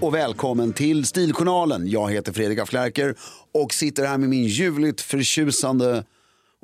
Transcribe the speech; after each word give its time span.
Och 0.00 0.14
välkommen 0.14 0.72
till 0.72 1.04
Stiljournalen. 1.04 1.88
Jag 1.90 2.10
heter 2.12 2.32
Fredrik 2.32 2.58
af 2.58 2.70
och 3.52 3.74
sitter 3.74 4.06
här 4.06 4.18
med 4.18 4.28
min 4.28 4.44
ljuvligt 4.44 5.00
förtjusande 5.00 6.04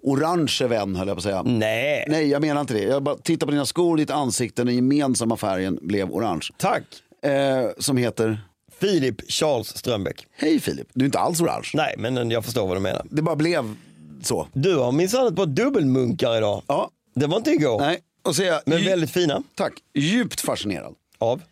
orange 0.03 0.59
vän 0.69 0.97
höll 0.97 1.09
jag 1.09 1.17
på 1.17 1.19
att 1.19 1.23
säga. 1.23 1.43
Nej. 1.43 2.05
Nej, 2.09 2.29
jag 2.29 2.43
menar 2.43 2.61
inte 2.61 2.75
det. 2.75 2.83
Jag 2.83 3.03
bara 3.03 3.17
tittar 3.17 3.47
på 3.47 3.51
dina 3.51 3.67
skor, 3.67 3.97
ditt 3.97 4.11
ansikte, 4.11 4.65
den 4.65 4.75
gemensamma 4.75 5.37
färgen 5.37 5.79
blev 5.83 6.11
orange. 6.13 6.47
Tack. 6.57 6.83
Eh, 7.23 7.71
som 7.79 7.97
heter, 7.97 8.41
Filip 8.81 9.31
Charles 9.31 9.77
Strömbäck. 9.77 10.27
hej 10.37 10.61
Filip, 10.61 10.89
du 10.95 11.05
är 11.05 11.07
inte 11.07 11.19
alls 11.19 11.41
orange. 11.41 11.71
Nej, 11.75 11.95
men 11.99 12.31
jag 12.31 12.45
förstår 12.45 12.67
vad 12.67 12.77
du 12.77 12.81
menar. 12.81 13.07
Det 13.11 13.23
bara 13.23 13.37
blev 13.37 13.75
så. 14.23 14.49
Du 14.53 14.77
har 14.77 14.93
minsann 14.93 15.27
ett 15.27 15.37
par 15.37 15.47
dubbelmunkar 15.47 16.37
idag. 16.37 16.63
Ja, 16.67 16.91
Det 17.15 17.27
var 17.27 17.37
inte 17.37 17.51
igår. 17.51 17.81
nej. 17.81 17.99
Och 18.23 18.37
så 18.37 18.43
är 18.43 18.47
jag 18.47 18.61
Men 18.67 18.85
väldigt 18.85 19.11
fina. 19.11 19.43
tack, 19.55 19.73
djupt 19.95 20.41
fascinerad. 20.41 20.95
Av? 21.19 21.43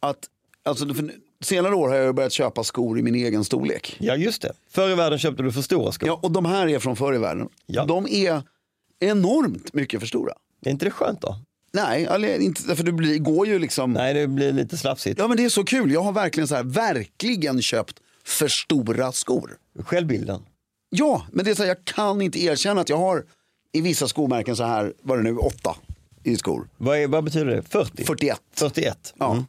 Att, 0.00 0.18
alltså, 0.64 0.94
för 0.94 1.10
senare 1.44 1.74
år 1.74 1.88
har 1.88 1.96
jag 1.96 2.14
börjat 2.14 2.32
köpa 2.32 2.64
skor 2.64 2.98
i 2.98 3.02
min 3.02 3.14
egen 3.14 3.44
storlek. 3.44 3.96
Ja, 4.00 4.16
just 4.16 4.42
det. 4.42 4.52
Förr 4.70 4.90
i 4.90 4.94
världen 4.94 5.18
köpte 5.18 5.42
du 5.42 5.52
för 5.52 5.62
stora 5.62 5.92
skor. 5.92 6.08
Ja, 6.08 6.20
och 6.22 6.30
de 6.30 6.44
här 6.44 6.68
är 6.68 6.78
från 6.78 6.96
förr 6.96 7.14
i 7.14 7.18
världen. 7.18 7.48
Ja. 7.66 7.84
De 7.84 8.08
är 8.08 8.42
enormt 9.00 9.72
mycket 9.72 10.00
för 10.00 10.06
stora. 10.06 10.32
Är 10.64 10.70
inte 10.70 10.84
det 10.84 10.90
skönt 10.90 11.20
då? 11.20 11.36
Nej, 11.72 12.08
inte, 12.40 12.76
för 12.76 12.84
det 12.84 12.92
blir, 12.92 13.18
går 13.18 13.46
ju 13.46 13.58
liksom... 13.58 13.92
Nej, 13.92 14.14
det 14.14 14.26
blir 14.26 14.52
lite 14.52 14.76
slafsigt. 14.76 15.18
Ja 15.18 15.28
men 15.28 15.36
det 15.36 15.44
är 15.44 15.48
så 15.48 15.64
kul, 15.64 15.92
jag 15.92 16.02
har 16.02 16.12
verkligen 16.12 16.48
så 16.48 16.54
här, 16.54 16.62
verkligen 16.62 17.62
köpt 17.62 18.00
för 18.24 18.48
stora 18.48 19.12
skor. 19.12 19.56
Självbilden. 19.78 20.42
Ja, 20.90 21.26
men 21.32 21.44
det 21.44 21.50
är 21.50 21.54
så 21.54 21.62
här, 21.62 21.68
jag 21.68 21.84
kan 21.84 22.22
inte 22.22 22.42
erkänna 22.42 22.80
att 22.80 22.88
jag 22.88 22.96
har 22.96 23.24
i 23.72 23.80
vissa 23.80 24.08
skomärken 24.08 24.56
så 24.56 24.64
här, 24.64 24.94
vad 25.02 25.18
är 25.18 25.22
det 25.22 25.30
nu, 25.30 25.36
åtta 25.36 25.76
i 26.22 26.36
skor. 26.36 26.68
Vad, 26.76 26.98
är, 26.98 27.06
vad 27.06 27.24
betyder 27.24 27.46
det? 27.46 27.62
40? 27.62 28.04
41. 28.04 28.40
41? 28.54 29.14
Ja. 29.18 29.44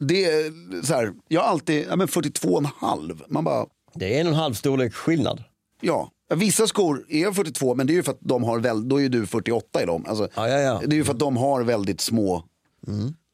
Mm. 0.00 0.08
Det 0.08 0.24
är 0.24 0.82
så 0.82 0.94
här, 0.94 1.12
jag 1.28 1.40
har 1.40 1.48
alltid, 1.48 1.86
ja 1.90 1.96
men 1.96 2.08
42,5. 2.08 3.20
Man 3.28 3.44
bara, 3.44 3.66
Det 3.94 4.16
är 4.16 4.20
en 4.20 4.26
och 4.26 4.32
en 4.32 4.38
halv 4.38 4.54
storlek 4.54 4.94
skillnad. 4.94 5.44
ja. 5.80 6.10
Vissa 6.34 6.66
skor 6.66 7.04
är 7.08 7.32
42 7.32 7.74
men 7.74 7.86
det 7.86 7.92
är 7.92 7.94
ju 7.94 8.02
för 8.02 8.12
att 8.12 8.18
de 8.20 8.44
har 8.44 8.58
väl, 8.60 8.88
då 8.88 8.96
är 8.96 9.00
ju 9.02 9.08
du 9.08 9.26
48 9.26 9.82
i 9.82 9.86
dem. 9.86 10.04
Alltså, 10.08 10.28
Ja, 10.34 10.48
ja, 10.48 10.58
ja. 10.60 10.80
Det 10.86 10.94
är 10.94 10.96
ju 10.96 11.04
för 11.04 11.12
att 11.12 11.18
de 11.18 11.36
har 11.36 11.62
väldigt 11.62 12.00
små. 12.00 12.44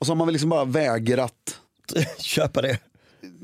Och 0.01 0.07
så 0.07 0.11
har 0.13 0.17
man 0.17 0.27
väl 0.27 0.33
liksom 0.33 0.51
bara 0.51 0.65
vägrat, 0.65 1.33
köpa 2.19 2.63
det. 2.63 2.79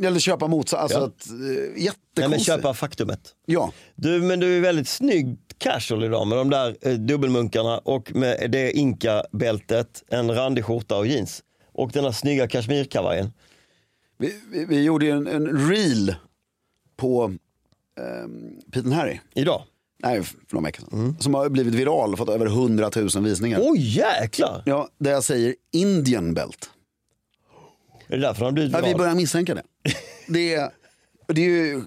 eller 0.03 0.21
köpa 0.21 0.47
motsats. 0.47 0.83
Alltså 0.83 0.99
Ja. 0.99 1.05
att, 1.07 1.27
eh, 1.31 1.83
jättekonstigt. 1.83 1.97
Nej, 2.19 2.29
men 2.29 2.39
köpa 2.41 2.75
faktumet. 2.75 3.21
Ja, 3.47 3.73
Du, 3.95 4.23
men 4.23 4.41
du 4.41 4.57
är 4.57 4.61
väldigt 4.61 4.89
snygg 4.89 5.39
casual 5.59 6.05
idag 6.05 6.27
med 6.27 6.39
de 6.39 6.51
där 6.51 6.77
eh, 6.83 6.93
dubbelmunkarna 6.95 7.79
och 7.79 8.15
med 8.15 8.51
det 8.51 8.73
inka-bältet, 8.73 10.03
en 10.09 10.35
randig 10.35 10.65
skjorta 10.65 10.97
och 10.97 11.07
jeans. 11.07 11.43
Och 11.77 11.91
den 11.93 12.05
här 12.05 12.13
snygga 12.13 12.49
kashmirkavajen. 12.49 13.33
vi, 14.19 14.41
vi, 14.51 14.65
vi 14.65 14.83
gjorde 14.85 15.05
ju 15.07 15.11
en, 15.11 15.27
en 15.27 15.69
reel 15.69 16.15
på 16.97 17.25
um, 17.25 18.61
Pete 18.73 18.89
Harry. 18.91 19.21
Idag. 19.35 19.63
Nej, 20.03 20.23
för 20.23 20.37
några 20.51 20.65
veckor 20.67 20.85
sedan. 20.91 21.17
Som 21.21 21.35
har 21.35 21.49
blivit 21.49 21.75
viral 21.75 22.13
och 22.13 22.19
fått 22.19 22.29
över 22.29 22.47
100 22.47 22.91
000 22.97 23.25
visningar. 23.25 23.61
Oj 23.63 23.97
jäklar! 23.97 24.63
Ja, 24.67 24.89
där 24.99 25.11
jag 25.11 25.25
säger 25.25 25.55
Indian 25.73 26.35
belt. 26.35 26.71
Är 28.09 28.17
det 28.17 28.23
därför 28.23 28.39
han 28.41 28.45
har 28.45 28.53
blivit 28.53 28.73
Ja, 28.73 28.79
vi 28.79 28.85
viral? 28.87 28.99
börjar 28.99 29.15
misstänka 29.15 29.55
det. 29.55 29.63
Det 30.29 30.55
är, 30.55 30.71
det 31.29 31.41
är 31.41 31.49
ju 31.51 31.83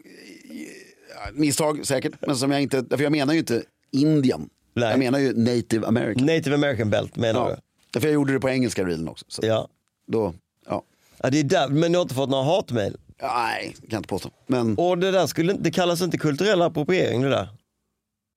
misstag 1.34 1.88
säkert, 1.88 2.14
men 2.28 2.36
som 2.36 2.52
jag 2.52 2.62
inte, 2.62 2.86
för 2.90 3.04
jag 3.04 3.12
menar 3.12 3.34
ju 3.34 3.40
inte 3.40 3.64
Indien. 3.92 4.50
Nej. 4.74 4.90
Jag 4.90 5.00
menar 5.00 5.20
ju 5.20 5.34
native 5.34 5.88
American. 5.88 6.26
Native 6.26 6.56
American 6.56 6.90
belt 6.90 7.16
menar 7.16 7.50
Ja. 7.50 7.58
Därför 7.94 8.08
jag 8.08 8.14
gjorde 8.14 8.34
det 8.34 8.40
på 8.40 8.50
engelska 8.50 8.86
reelen 8.86 9.08
också. 9.08 9.26
Så 9.28 9.42
du? 9.42 9.48
Ja. 9.48 9.68
Då, 10.12 10.34
ja. 10.68 10.84
ja 11.24 11.30
det 11.30 11.40
är 11.40 11.44
där, 11.44 11.68
men 11.68 11.92
du 11.92 11.98
har 11.98 12.02
inte 12.04 12.16
fått 12.16 12.30
några 12.30 12.44
hatmejl? 12.44 12.98
Nej, 13.22 13.74
kan 13.74 13.88
jag 13.90 14.00
inte 14.00 14.10
påstå. 14.10 14.30
Men 14.48 14.78
Och 14.78 14.98
det 14.98 15.12
där 15.12 15.28
skulle, 15.28 15.54
det 15.54 15.72
kallas 15.72 16.02
inte 16.02 16.18
kulturell 16.18 16.62
appropriering 16.62 17.22
det 17.22 17.30
där? 17.30 17.50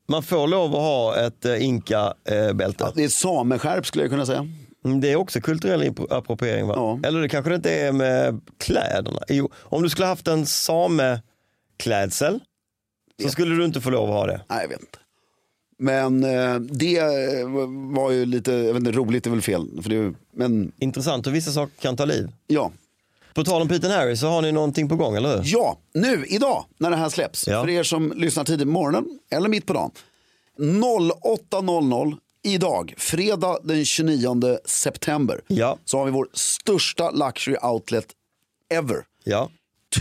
Man 0.09 0.23
får 0.23 0.49
lov 0.49 0.71
att 0.75 0.81
ha 0.81 1.17
ett 1.27 1.45
eh, 1.45 1.65
inka-bälte. 1.65 2.85
ja, 2.85 2.93
det 2.95 3.05
är 3.05 3.09
sameskärp 3.09 3.87
skulle 3.87 4.05
jag 4.05 4.11
kunna 4.11 4.27
säga. 4.27 4.49
Mm, 4.85 5.01
Det 5.01 5.13
är 5.13 5.17
också 5.17 5.41
kulturell 5.41 5.83
appro- 5.83 6.13
appropriering 6.15 6.67
va? 6.67 6.75
Ja. 6.77 7.09
Eller 7.09 7.21
det 7.21 7.29
kanske 7.29 7.51
det 7.51 7.57
inte 7.57 7.75
är 7.81 7.93
med 7.93 8.41
kläderna. 8.59 9.21
Jo, 9.29 9.51
om 9.55 9.83
du 9.83 9.89
skulle 9.89 10.07
haft 10.07 10.29
en 10.29 10.47
sameklädsel 10.47 12.41
så 13.23 13.29
skulle 13.29 13.55
du 13.57 13.65
inte 13.65 13.81
få 13.81 13.91
lov 13.91 14.09
att 14.11 14.15
ha 14.15 14.27
det. 14.27 14.41
Nej, 14.49 14.59
jag 14.63 14.69
vet 14.69 14.81
inte. 14.81 14.99
Men 15.83 16.25
eh, 16.25 16.55
det 16.55 16.99
eh, 16.99 17.49
var 17.95 18.11
ju 18.11 18.27
lite, 18.27 18.53
jag 18.53 18.75
vet 18.75 18.77
inte, 18.77 18.93
roligt 18.93 19.27
är 19.27 19.31
väl 19.31 19.43
fel. 19.43 19.83
För 19.83 19.91
det, 19.91 20.15
men 20.35 20.73
Intressant 20.79 21.27
hur 21.27 21.33
vissa 21.33 21.53
saker 21.53 21.83
kan 21.83 21.97
ta 21.97 22.05
liv. 22.05 22.29
ja, 22.47 22.73
På 23.35 23.45
tal 23.45 23.63
om 23.63 23.69
Peter 23.69 23.91
Harry 23.91 24.17
så 24.17 24.27
har 24.27 24.43
ni 24.43 24.53
någonting 24.53 24.89
på 24.89 24.97
gång, 24.97 25.17
eller 25.17 25.37
hur? 25.37 25.43
Ja, 25.45 25.79
nu, 25.95 26.25
idag, 26.27 26.65
när 26.79 26.91
det 26.91 26.97
här 26.97 27.09
släpps. 27.09 27.47
Ja. 27.49 27.63
För 27.63 27.71
er 27.71 27.83
som 27.83 28.13
lyssnar 28.17 28.45
tidigt 28.45 28.67
på 28.67 28.73
morgonen 28.73 29.19
eller 29.31 29.49
mitt 29.49 29.67
på 29.67 29.73
dagen. 29.73 29.91
08.00 30.59 32.17
idag, 32.43 32.95
fredag 32.97 33.59
den 33.63 33.85
29 33.85 34.59
september. 34.65 35.41
Ja. 35.47 35.79
Så 35.85 35.99
har 35.99 36.05
vi 36.05 36.11
vår 36.11 36.29
största 36.33 37.11
luxury 37.11 37.57
outlet 37.63 38.07
ever. 38.75 39.05
Ja. 39.25 39.51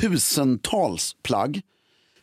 Tusentals 0.01 1.16
plagg. 1.24 1.62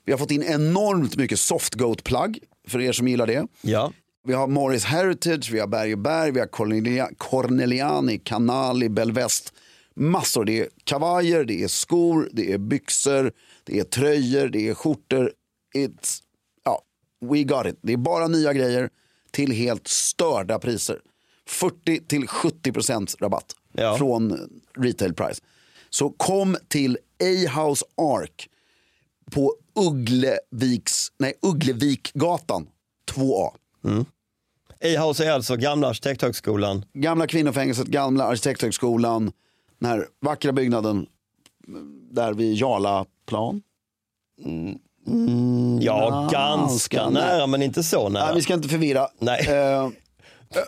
Vi 0.05 0.13
har 0.13 0.19
fått 0.19 0.31
in 0.31 0.43
enormt 0.43 1.17
mycket 1.17 1.41
softgoat-plagg 1.41 2.39
för 2.69 2.81
er 2.81 2.93
som 2.93 3.09
gillar 3.09 3.27
det. 3.27 3.47
Ja. 3.61 3.93
Vi 4.27 4.33
har 4.35 4.47
Morris 4.47 4.85
Heritage, 4.85 5.51
vi 5.53 5.61
har 5.61 5.67
Berg 5.67 5.93
och 5.93 5.99
Berg, 5.99 6.31
vi 6.33 6.41
har 6.41 6.47
Cornelia, 6.47 7.09
Corneliani, 7.19 8.19
Canali, 8.19 8.89
Belvest. 8.89 9.53
Massor. 9.95 10.45
Det 10.45 10.61
är 10.61 10.69
kavajer, 10.85 11.45
det 11.45 11.63
är 11.63 11.69
skor, 11.69 12.29
det 12.33 12.53
är 12.53 12.59
byxor, 12.59 13.33
det 13.65 13.79
är 13.79 13.85
tröjor, 13.85 14.49
det 14.49 14.69
är 14.69 14.75
skjortor. 14.75 15.33
It's, 15.77 16.23
ja, 16.65 16.83
we 17.21 17.43
got 17.43 17.67
it. 17.67 17.79
Det 17.83 17.93
är 17.93 17.97
bara 17.97 18.29
nya 18.29 18.53
grejer 18.53 18.91
till 19.31 19.53
helt 19.53 19.89
störda 19.89 20.59
priser. 20.59 21.01
40 21.47 22.07
till 22.07 22.27
70 22.27 22.73
procents 22.73 23.17
rabatt 23.21 23.55
Ja. 23.73 23.99
från 23.99 24.51
retail 24.79 25.15
price. 25.15 25.43
Så 25.91 26.11
kom 26.11 26.57
till 26.69 26.99
A-House 27.23 27.85
Ark 27.97 28.49
på 29.31 29.55
Uggleviks, 29.75 31.09
nej, 31.19 31.33
Ugglevikgatan 31.43 32.67
2A. 33.13 33.51
A-House 34.85 35.25
är 35.27 35.31
alltså 35.33 35.57
gamla 35.57 35.89
arkitekthögskolan. 35.89 36.85
Gamla 36.93 37.27
kvinnofängelset, 37.27 37.87
gamla 37.87 38.25
arkitekthögskolan, 38.25 39.33
den 39.79 39.91
här 39.91 40.07
vackra 40.21 40.53
byggnaden 40.53 41.07
där 42.11 42.35
vid 42.35 42.55
Jarlaplan. 42.57 43.63
Ja, 45.81 46.29
Ganska 46.33 46.39
ganska 46.39 47.11
nära. 47.11 47.27
nära 47.37 47.47
men 47.47 47.63
inte 47.63 47.83
så 47.83 48.09
nära. 48.09 48.25
Nej, 48.27 48.35
vi 48.35 48.43
ska 48.43 48.55
inte 48.55 48.69
förvirra. 48.69 49.09
Nej. 49.19 49.47
Eh, 49.49 49.89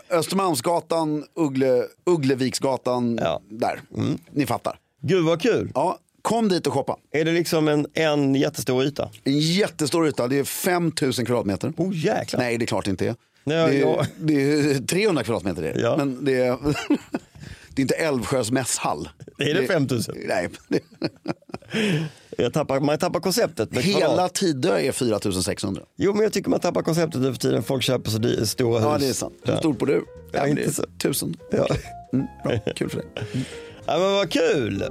Östermalmsgatan, 0.09 1.25
Uggle, 1.35 1.83
Uggleviksgatan, 2.05 3.19
Ja. 3.21 3.41
där. 3.49 3.81
Mm. 3.97 4.17
Ni 4.31 4.45
fattar. 4.45 4.79
Gud 5.01 5.25
vad 5.25 5.41
kul. 5.41 5.71
Ja, 5.75 5.97
kom 6.21 6.49
dit 6.49 6.67
och 6.67 6.73
shoppa. 6.73 6.97
Är 7.11 7.25
det 7.25 7.31
liksom 7.31 7.67
en, 7.67 7.87
en 7.93 8.35
jättestor 8.35 8.83
yta? 8.83 9.09
En 9.23 9.39
jättestor 9.39 10.07
yta, 10.07 10.27
det 10.27 10.39
är 10.39 10.43
5000 10.43 11.25
kvadratmeter. 11.25 11.73
Oh 11.77 11.95
jäklar. 11.95 12.39
Nej, 12.39 12.57
det 12.57 12.65
är 12.65 12.67
klart 12.67 12.85
det 12.85 12.91
inte 12.91 13.07
är. 13.07 13.15
Nej, 13.43 13.67
det, 13.71 13.77
är 13.77 13.81
ja. 13.81 14.05
det 14.19 14.33
är 14.53 14.87
300 14.87 15.23
kvadratmeter. 15.23 15.61
Det. 15.61 15.79
Ja. 15.81 15.97
Men 15.97 16.25
det 16.25 16.33
är, 16.41 16.57
det 17.69 17.79
är 17.79 17.81
inte 17.81 17.95
Älvsjös 17.95 18.51
mässhall. 18.51 19.09
Är 19.37 19.53
det 19.53 19.67
5000? 19.67 20.15
Nej, 20.27 20.49
Jag 22.37 22.53
tappar, 22.53 22.79
man 22.79 22.97
tappar 22.97 23.19
konceptet 23.19 23.77
hela. 23.77 24.29
Tidö 24.29 24.79
är 24.79 24.91
4600. 24.91 25.81
Jo 25.97 26.13
men 26.13 26.23
jag 26.23 26.33
tycker 26.33 26.49
man 26.49 26.59
tappar 26.59 26.81
konceptet 26.81 27.21
nu 27.21 27.33
för 27.33 27.39
tiden. 27.39 27.63
Folk 27.63 27.83
köper 27.83 28.11
så 28.11 28.45
stora 28.45 28.79
hus. 28.79 28.87
Ja, 28.91 28.97
det 28.97 29.07
är 29.07 29.13
sant. 29.13 29.33
Hur 29.43 29.53
Ja. 29.53 29.59
stort 29.59 29.79
bor 29.79 29.87
du? 29.87 30.05
Ja, 30.31 30.47
inte 30.47 30.73
så. 30.73 30.83
Tusen. 31.01 31.35
Ja. 31.51 31.67
Mm, 32.13 32.25
bra, 32.43 32.59
kul 32.75 32.89
för 32.89 32.97
dig. 32.97 33.07
ja 33.85 33.97
men 33.99 34.11
vad 34.13 34.29
kul. 34.31 34.83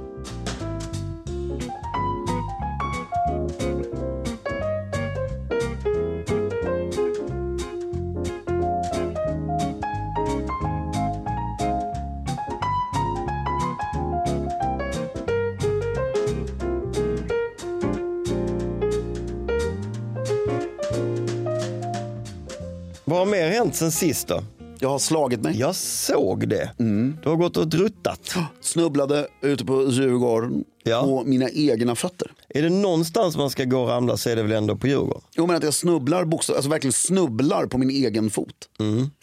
Vad 23.11 23.19
har 23.19 23.25
mer 23.25 23.49
hänt 23.49 23.75
sen 23.75 23.91
sist 23.91 24.27
då? 24.27 24.43
Jag 24.79 24.89
har 24.89 24.99
slagit 24.99 25.41
mig. 25.41 25.59
Jag 25.59 25.75
såg 25.75 26.47
det. 26.47 26.71
Mm. 26.79 27.17
Du 27.23 27.29
har 27.29 27.35
gått 27.35 27.57
och 27.57 27.67
druttat. 27.67 28.35
Snubblade 28.61 29.27
ute 29.41 29.65
på 29.65 29.87
Djurgården 29.89 30.63
Ja. 30.83 31.03
på 31.03 31.23
mina 31.25 31.49
egna 31.49 31.95
fötter. 31.95 32.31
Är 32.49 32.61
det 32.61 32.69
någonstans 32.69 33.37
man 33.37 33.49
ska 33.49 33.63
gå 33.63 33.81
och 33.81 33.87
ramla 33.89 34.17
så 34.17 34.29
är 34.29 34.35
det 34.35 34.43
väl 34.43 34.51
ändå 34.51 34.75
på 34.75 34.87
Djurgården? 34.87 35.21
Jo 35.35 35.47
men 35.47 35.55
att 35.55 35.63
jag 35.63 35.73
snubblar, 35.73 36.25
bokstav, 36.25 36.55
alltså 36.55 36.69
verkligen 36.69 36.93
snubblar 36.93 37.65
på 37.65 37.77
min 37.77 37.89
egen 37.89 38.29
fot. 38.29 38.55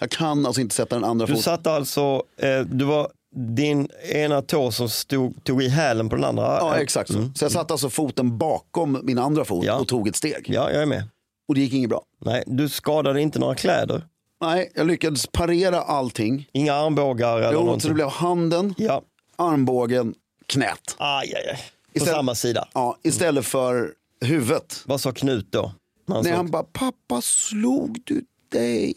Jag 0.01 0.11
kan 0.11 0.47
alltså 0.47 0.61
inte 0.61 0.75
sätta 0.75 0.95
den 0.95 1.05
andra 1.05 1.25
Mm. 1.27 1.37
Du 1.37 1.43
foten. 1.43 1.57
satte 1.57 1.71
alltså, 1.73 2.23
eh, 2.41 2.61
du 2.61 2.85
var 2.85 3.09
din 3.57 3.89
ena 4.15 4.43
tå 4.43 4.71
som 4.71 4.89
stod, 4.89 5.45
tog 5.45 5.63
i 5.63 5.69
hälen 5.69 6.09
på 6.09 6.17
den 6.17 6.25
andra. 6.25 6.43
Ja 6.43 6.75
Eh, 6.75 6.81
exakt 6.81 7.13
så. 7.13 7.31
Så 7.35 7.45
jag 7.45 7.53
satte 7.53 7.75
alltså 7.75 7.91
foten 7.91 8.39
bakom 8.39 9.01
min 9.03 9.19
andra 9.19 9.45
fot 9.45 9.65
Ja. 9.65 9.75
och 9.79 9.89
tog 9.89 10.09
ett 10.09 10.17
steg. 10.17 10.45
Ja, 10.47 10.71
jag 10.73 10.83
är 10.83 10.87
med. 10.87 11.03
Och 11.49 11.55
det 11.55 11.61
gick 11.61 11.73
inget 11.73 11.91
bra. 11.91 12.03
Nej, 12.25 12.43
du 12.47 12.69
skadade 12.69 13.21
inte 13.21 13.39
några 13.39 13.55
kläder. 13.55 14.07
Nej, 14.41 14.73
jag 14.75 14.87
lyckades 14.87 15.27
parera 15.27 15.81
allting. 15.83 16.49
Inga 16.53 16.75
armbågar 16.75 17.39
eller 17.39 17.53
Jo, 17.53 17.59
så 17.59 17.65
någonting. 17.65 17.89
det 17.89 17.95
blev 17.95 18.09
handen, 18.09 18.75
Ja, 18.79 19.03
armbågen, 19.37 20.15
knät. 20.47 20.97
aj, 20.99 21.35
aj, 21.35 21.49
aj. 21.51 21.57
På 21.57 21.97
Istället- 21.99 22.15
samma 22.15 22.35
sida. 22.35 22.69
Ja, 22.75 22.99
istället 23.03 23.47
för 23.47 23.95
huvudet. 24.21 24.83
Vad 24.87 25.01
sa 25.01 25.13
Knut 25.13 25.53
då? 25.53 25.73
Han 26.09 26.23
Nej, 26.25 26.33
han 26.33 26.51
bara, 26.51 26.63
pappa 26.63 27.21
slog 27.21 28.01
du 28.05 28.25
dig? 28.49 28.95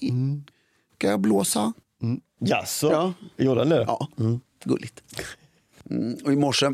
Ska 0.97 1.07
jag 1.07 1.19
blåsa? 1.19 1.74
Jaså? 2.39 2.92
Ja. 2.92 3.13
Gjorde 3.38 3.62
han 3.62 3.69
det? 3.69 3.83
Ja, 3.88 4.07
gulligt. 4.63 5.04
Mm, 5.89 6.18
och 6.25 6.33
i 6.33 6.36
morse, 6.36 6.69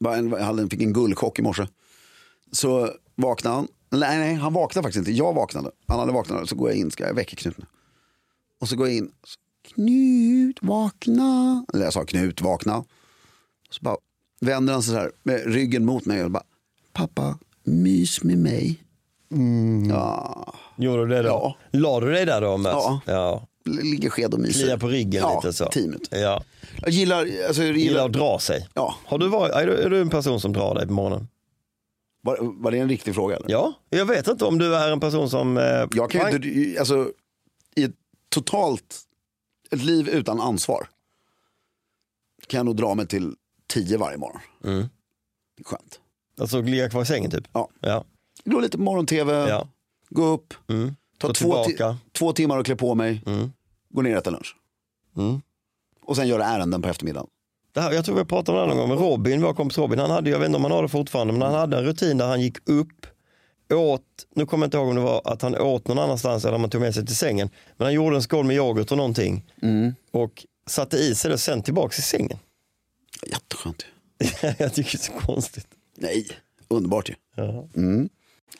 jag 0.00 0.70
fick 0.70 0.82
en 0.82 0.92
guldchock 0.92 1.38
i 1.38 1.42
morse. 1.42 1.66
Så 2.52 2.90
vaknade 3.14 3.56
han. 3.56 3.68
Nej, 3.90 4.18
nej, 4.18 4.34
han 4.34 4.52
vaknade 4.52 4.86
faktiskt 4.86 4.98
inte. 4.98 5.18
Jag 5.18 5.34
vaknade. 5.34 5.70
Han 5.86 5.98
hade 5.98 6.12
vaknat. 6.12 6.48
Så 6.48 6.56
går 6.56 6.70
jag 6.70 6.78
in, 6.78 6.90
ska 6.90 7.06
jag 7.06 7.14
väcka 7.14 7.36
Knut 7.36 7.58
nu. 7.58 7.64
Och 8.60 8.68
så 8.68 8.76
går 8.76 8.88
jag 8.88 8.96
in. 8.96 9.10
Knut, 9.74 10.58
vakna. 10.62 11.64
Eller 11.74 11.84
jag 11.84 11.92
sa 11.92 12.04
Knut, 12.04 12.40
vakna. 12.40 12.84
Så 13.70 13.78
bara 13.80 13.96
vänder 14.40 14.72
han 14.72 14.82
sig 14.82 14.94
så 14.94 15.00
här 15.00 15.10
med 15.22 15.52
ryggen 15.52 15.84
mot 15.84 16.04
mig 16.04 16.24
och 16.24 16.30
bara, 16.30 16.44
pappa, 16.92 17.38
mys 17.64 18.22
med 18.22 18.38
mig. 18.38 18.84
Ja, 19.88 20.54
Gjorde 20.76 21.06
du 21.06 21.14
det 21.14 21.22
då? 21.22 21.28
Ja. 21.28 21.56
La 21.70 22.00
du 22.00 22.12
dig 22.12 22.26
där 22.26 22.40
då? 22.40 22.56
Mats? 22.56 22.74
Ja. 22.74 23.00
ja. 23.06 23.46
ligger 23.64 24.10
sked 24.10 24.34
och 24.34 24.40
myser. 24.40 24.60
Klia 24.62 24.78
på 24.78 24.88
ryggen 24.88 25.20
ja, 25.22 25.40
lite 25.44 25.52
så. 25.52 25.68
minuter. 25.74 26.18
Ja. 26.18 26.42
Jag 26.82 26.90
gillar, 26.90 27.18
alltså, 27.18 27.62
jag 27.62 27.76
Gillar 27.76 27.76
gillar, 27.76 28.06
att 28.06 28.12
dra 28.12 28.38
sig. 28.38 28.68
Ja. 28.74 28.94
Har 29.04 29.18
du 29.18 29.28
varit, 29.28 29.54
är, 29.54 29.66
du, 29.66 29.76
är 29.76 29.90
du 29.90 30.00
en 30.00 30.10
person 30.10 30.40
som 30.40 30.52
drar 30.52 30.74
dig 30.74 30.86
på 30.86 30.92
morgonen? 30.92 31.28
Var, 32.20 32.38
var 32.40 32.70
det 32.70 32.78
en 32.78 32.88
riktig 32.88 33.14
fråga? 33.14 33.36
Eller? 33.36 33.50
Ja, 33.50 33.74
jag 33.90 34.06
vet 34.06 34.28
inte 34.28 34.44
om 34.44 34.58
du 34.58 34.76
är 34.76 34.90
en 34.92 35.00
person 35.00 35.30
som... 35.30 35.56
Eh, 35.56 35.64
Jag 35.92 36.10
kan 36.10 36.30
ju 36.30 36.36
inte, 36.36 36.80
alltså, 36.80 37.12
i 37.74 37.84
ett 37.84 37.94
totalt, 38.28 39.00
ett 39.70 39.82
liv 39.82 40.08
utan 40.08 40.40
ansvar. 40.40 40.88
Kan 42.46 42.58
jag 42.58 42.66
nog 42.66 42.76
dra 42.76 42.94
mig 42.94 43.06
till 43.06 43.36
tio 43.66 43.98
varje 43.98 44.18
morgon. 44.18 44.40
Mm. 44.64 44.78
Det 45.56 45.62
är 45.62 45.64
skönt. 45.64 46.00
Alltså 46.40 46.60
ligga 46.62 46.90
kvar 46.90 47.02
i 47.02 47.06
sängen 47.06 47.30
typ? 47.30 47.48
Ja. 47.52 47.68
Ja. 47.80 48.04
Gå 48.44 48.60
lite 48.60 48.76
på 48.76 48.82
morgon-tv, 48.82 49.32
ja. 49.48 49.68
gå 50.08 50.24
upp, 50.26 50.54
Mm. 50.68 50.96
ta 51.18 51.32
två, 51.32 51.54
ti- 51.64 51.96
två 52.12 52.32
timmar 52.32 52.58
och 52.58 52.66
klä 52.66 52.76
på 52.76 52.94
mig, 52.94 53.22
Mm. 53.26 53.52
gå 53.88 54.02
ner 54.02 54.12
och 54.12 54.18
äta 54.18 54.30
lunch. 54.30 54.56
Mm. 55.16 55.40
Och 56.02 56.16
sen 56.16 56.28
göra 56.28 56.44
ärenden 56.44 56.82
på 56.82 56.88
eftermiddagen. 56.88 57.28
Det 57.78 57.82
här, 57.82 57.92
jag 57.92 58.04
tror 58.04 58.16
vi 58.16 58.24
pratade 58.24 58.60
om 58.60 58.68
det 58.68 58.74
någon 58.74 58.88
gång, 58.88 58.88
men 58.98 58.98
Robin, 59.08 59.42
vår 59.42 59.54
kompis 59.54 59.78
Robin, 59.78 59.98
han 59.98 60.10
hade, 60.10 60.30
jag 60.30 60.38
vet 60.38 60.46
inte 60.46 60.56
om 60.56 60.62
han 60.62 60.72
har 60.72 60.82
det 60.82 60.88
fortfarande, 60.88 61.32
men 61.32 61.42
han 61.42 61.54
hade 61.54 61.76
en 61.78 61.84
rutin 61.84 62.18
där 62.18 62.26
han 62.26 62.40
gick 62.40 62.68
upp, 62.68 63.06
åt, 63.72 64.02
nu 64.34 64.46
kommer 64.46 64.64
jag 64.64 64.66
inte 64.66 64.76
ihåg 64.76 64.88
om 64.88 64.94
det 64.96 65.00
var 65.02 65.22
att 65.24 65.42
han 65.42 65.54
åt 65.56 65.88
någon 65.88 65.98
annanstans 65.98 66.44
eller 66.44 66.54
om 66.54 66.60
han 66.60 66.70
tog 66.70 66.80
med 66.80 66.94
sig 66.94 67.06
till 67.06 67.16
sängen, 67.16 67.50
men 67.76 67.84
han 67.84 67.94
gjorde 67.94 68.16
en 68.16 68.22
skål 68.22 68.44
med 68.46 68.56
yoghurt 68.56 68.90
och 68.90 68.96
någonting 68.96 69.44
och 70.10 70.46
satte 70.66 70.96
i 70.96 71.14
sig 71.14 71.28
det 71.28 71.34
och 71.34 71.40
sen 71.40 71.62
tillbaks 71.62 71.98
i 71.98 72.02
sängen. 72.02 72.38
Jätteskönt 73.26 73.86
jag 74.58 74.74
tycker 74.74 74.98
det 74.98 75.04
är 75.04 75.20
så 75.20 75.26
konstigt. 75.26 75.66
Nej, 75.96 76.26
underbart 76.68 77.08
ju. 77.10 77.14
Ja. 77.36 77.68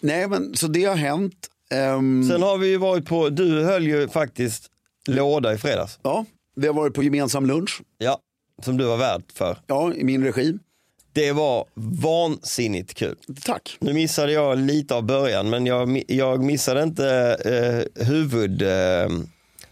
Nej 0.01 0.29
men 0.29 0.57
så 0.57 0.67
det 0.67 0.85
har 0.85 0.97
hänt. 0.97 1.47
Ehm, 1.71 2.29
Sen 2.31 2.43
har 2.43 2.59
vi 2.59 2.69
ju 2.69 2.77
varit 2.77 3.07
på, 3.07 3.29
du 3.29 3.65
höll 3.65 3.87
ju 3.87 4.09
faktiskt 4.09 4.67
låda 5.07 5.55
i 5.55 5.59
fredags. 5.59 5.99
Ja, 6.03 6.25
vi 6.57 6.67
har 6.67 6.75
varit 6.75 6.95
på 6.95 7.03
gemensam 7.03 7.47
lunch. 7.47 7.83
Ja, 7.99 8.19
som 8.62 8.77
du 8.77 8.85
var 8.85 8.97
värd 8.97 9.23
för. 9.35 9.59
Ja, 9.67 9.95
i 9.95 10.05
min 10.05 10.25
regi. 10.25 10.59
Det 11.12 11.33
var 11.33 11.65
vansinnigt 11.75 12.95
kul. 12.95 13.17
Tack. 13.45 13.77
Nu 13.81 13.93
missade 13.93 14.33
jag 14.33 14.59
lite 14.59 14.95
av 14.95 15.03
början, 15.03 15.50
men 15.50 15.67
jag, 15.67 16.03
jag 16.09 16.45
missade 16.45 16.83
inte 16.83 17.07
eh, 17.97 18.07
huvud, 18.07 18.62
eh, 18.62 19.09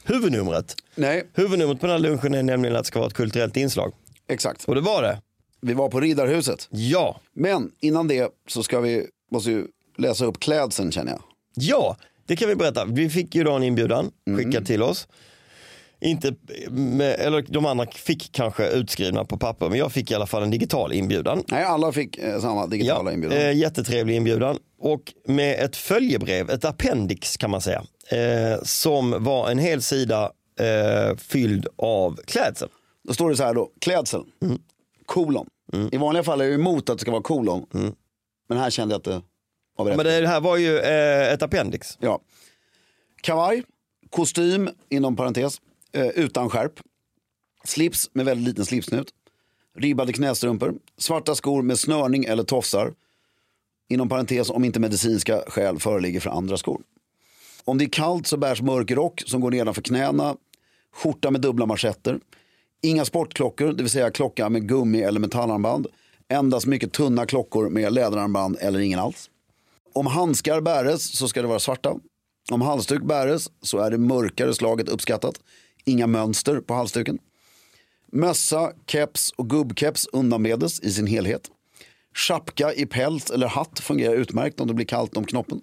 huvudnumret. 0.04 0.76
Nej, 0.94 1.26
Huvudnumret 1.34 1.80
på 1.80 1.86
den 1.86 1.92
här 2.02 2.10
lunchen 2.10 2.34
är 2.34 2.42
nämligen 2.42 2.76
att 2.76 2.82
det 2.84 2.86
ska 2.88 2.98
vara 2.98 3.06
ett 3.08 3.14
kulturellt 3.14 3.56
inslag. 3.56 3.92
exakt. 4.28 4.64
Och 4.64 4.74
det 4.74 4.80
var 4.80 5.02
det. 5.02 5.20
Vi 5.60 5.72
var 5.74 5.88
på 5.88 6.00
Riddarhuset. 6.00 6.68
Ja, 6.70 7.20
Men 7.32 7.70
innan 7.80 8.08
det 8.08 8.28
så 8.48 8.62
ska 8.62 8.80
vi, 8.80 9.06
måste 9.30 9.50
ju 9.50 9.66
läsa 9.98 10.24
upp 10.24 10.40
klädseln 10.40 10.92
känner 10.92 11.12
jag. 11.12 11.22
ja, 11.54 11.96
det 12.26 12.36
kan 12.36 12.48
vi 12.48 12.54
berätta. 12.56 12.84
Vi 12.84 13.10
fick 13.10 13.34
ju 13.34 13.44
då 13.44 13.52
en 13.52 13.62
inbjudan 13.62 14.10
skickad 14.36 14.66
till 14.66 14.82
oss. 14.82 15.08
Inte 16.00 16.34
med, 16.70 17.14
eller 17.20 17.42
de 17.48 17.66
andra 17.66 17.86
fick 17.86 18.32
kanske 18.32 18.68
utskrivna 18.68 19.24
på 19.24 19.36
papper, 19.38 19.68
men 19.68 19.78
jag 19.78 19.92
fick 19.92 20.10
i 20.10 20.14
alla 20.14 20.26
fall 20.26 20.42
en 20.42 20.50
digital 20.50 20.92
inbjudan. 20.92 21.42
Nej, 21.48 21.64
alla 21.64 21.92
fick 21.92 22.18
eh, 22.18 22.40
samma 22.40 22.66
digitala 22.66 23.12
inbjudan. 23.12 23.38
Eh, 23.38 23.52
jättetrevlig 23.56 24.16
inbjudan 24.16 24.58
och 24.78 25.14
med 25.26 25.64
ett 25.64 25.76
följebrev, 25.76 26.50
ett 26.50 26.64
appendix 26.64 27.36
kan 27.36 27.50
man 27.50 27.60
säga, 27.60 27.84
eh, 28.10 28.62
som 28.62 29.24
var 29.24 29.50
en 29.50 29.58
hel 29.58 29.82
sida 29.82 30.32
eh, 30.60 31.16
fylld 31.16 31.66
av 31.76 32.16
klädsel. 32.26 32.68
Då 33.08 33.14
står 33.14 33.30
det 33.30 33.36
så 33.36 33.42
här 33.44 33.54
då, 33.54 33.70
klädsel, 33.80 34.22
Mm. 34.42 34.58
kolon. 35.06 35.46
I 35.92 35.96
vanliga 35.96 36.22
fall 36.24 36.40
är 36.40 36.44
jag 36.44 36.54
emot 36.54 36.90
att 36.90 36.98
det 36.98 37.02
ska 37.02 37.10
vara 37.10 37.22
kolon. 37.22 37.66
Men 38.48 38.58
här 38.58 38.70
kände 38.70 38.92
jag 38.94 38.98
att 38.98 39.04
det 39.04 39.22
var 39.76 39.86
Mm. 39.86 39.96
Men 39.96 40.06
det 40.22 40.28
här 40.28 40.40
var 40.40 40.56
ju 40.56 40.78
eh, 40.78 41.32
ett 41.32 41.42
appendix. 41.42 41.98
Ja. 42.00 42.20
Kavaj, 43.22 43.62
kostym 44.10 44.68
inom 44.88 45.16
parentes, 45.16 45.60
eh, 45.96 46.08
utan 46.08 46.50
skärp. 46.50 46.80
Slips 47.64 48.10
med 48.12 48.24
väldigt 48.24 48.46
liten 48.48 48.66
slipsnut. 48.66 49.08
Ribbade 49.78 50.12
knästrumpor. 50.12 50.74
Svarta 50.98 51.34
skor 51.34 51.62
med 51.62 51.78
snörning 51.78 52.24
eller 52.24 52.44
tofsar. 52.44 52.94
Inom 53.88 54.08
parentes 54.08 54.50
om 54.50 54.64
inte 54.64 54.80
medicinska 54.80 55.42
skäl 55.46 55.78
föreligger 55.78 56.20
för 56.20 56.30
andra 56.30 56.56
skor. 56.56 56.82
Om 57.64 57.78
det 57.78 57.84
är 57.84 57.88
kallt 57.88 58.26
så 58.26 58.36
bärs 58.36 58.62
mörk 58.62 58.90
rock 58.90 59.22
som 59.26 59.40
går 59.40 59.50
nedanför 59.50 59.82
knäna. 59.82 60.36
Skjorta 60.94 61.30
med 61.30 61.40
dubbla 61.40 61.66
marschetter. 61.66 62.20
Inga 62.82 63.04
sportklockor, 63.04 63.72
det 63.72 63.82
vill 63.82 63.90
säga 63.90 64.10
klocka 64.10 64.48
med 64.48 64.68
gummi 64.68 65.02
eller 65.02 65.20
metallarmband. 65.20 65.86
Endast 66.28 66.66
mycket 66.66 66.92
tunna 66.92 67.26
klockor 67.26 67.68
med 67.68 67.92
läderarmband 67.92 68.56
eller 68.60 68.78
ingen 68.78 68.98
alls. 68.98 69.30
Om 69.92 70.06
handskar 70.06 70.60
bäres 70.60 71.18
så 71.18 71.28
ska 71.28 71.42
det 71.42 71.48
vara 71.48 71.58
svarta. 71.58 71.94
Om 72.50 72.60
halsduk 72.60 73.02
bäres 73.02 73.50
så 73.62 73.78
är 73.78 73.90
det 73.90 73.98
mörkare 73.98 74.54
slaget 74.54 74.88
uppskattat. 74.88 75.40
Inga 75.86 76.06
mönster 76.06 76.60
på 76.60 76.74
halsduken. 76.74 77.18
Mössa, 78.12 78.72
keps 78.86 79.30
och 79.30 79.50
gubbkeps 79.50 80.06
undanbedes 80.12 80.80
i 80.80 80.90
sin 80.92 81.06
helhet. 81.06 81.50
Schapka 82.14 82.74
i 82.74 82.86
päls 82.86 83.30
eller 83.30 83.46
hatt 83.46 83.80
fungerar 83.80 84.14
utmärkt 84.14 84.60
om 84.60 84.68
det 84.68 84.74
blir 84.74 84.86
kallt 84.86 85.16
om 85.16 85.24
knoppen. 85.24 85.60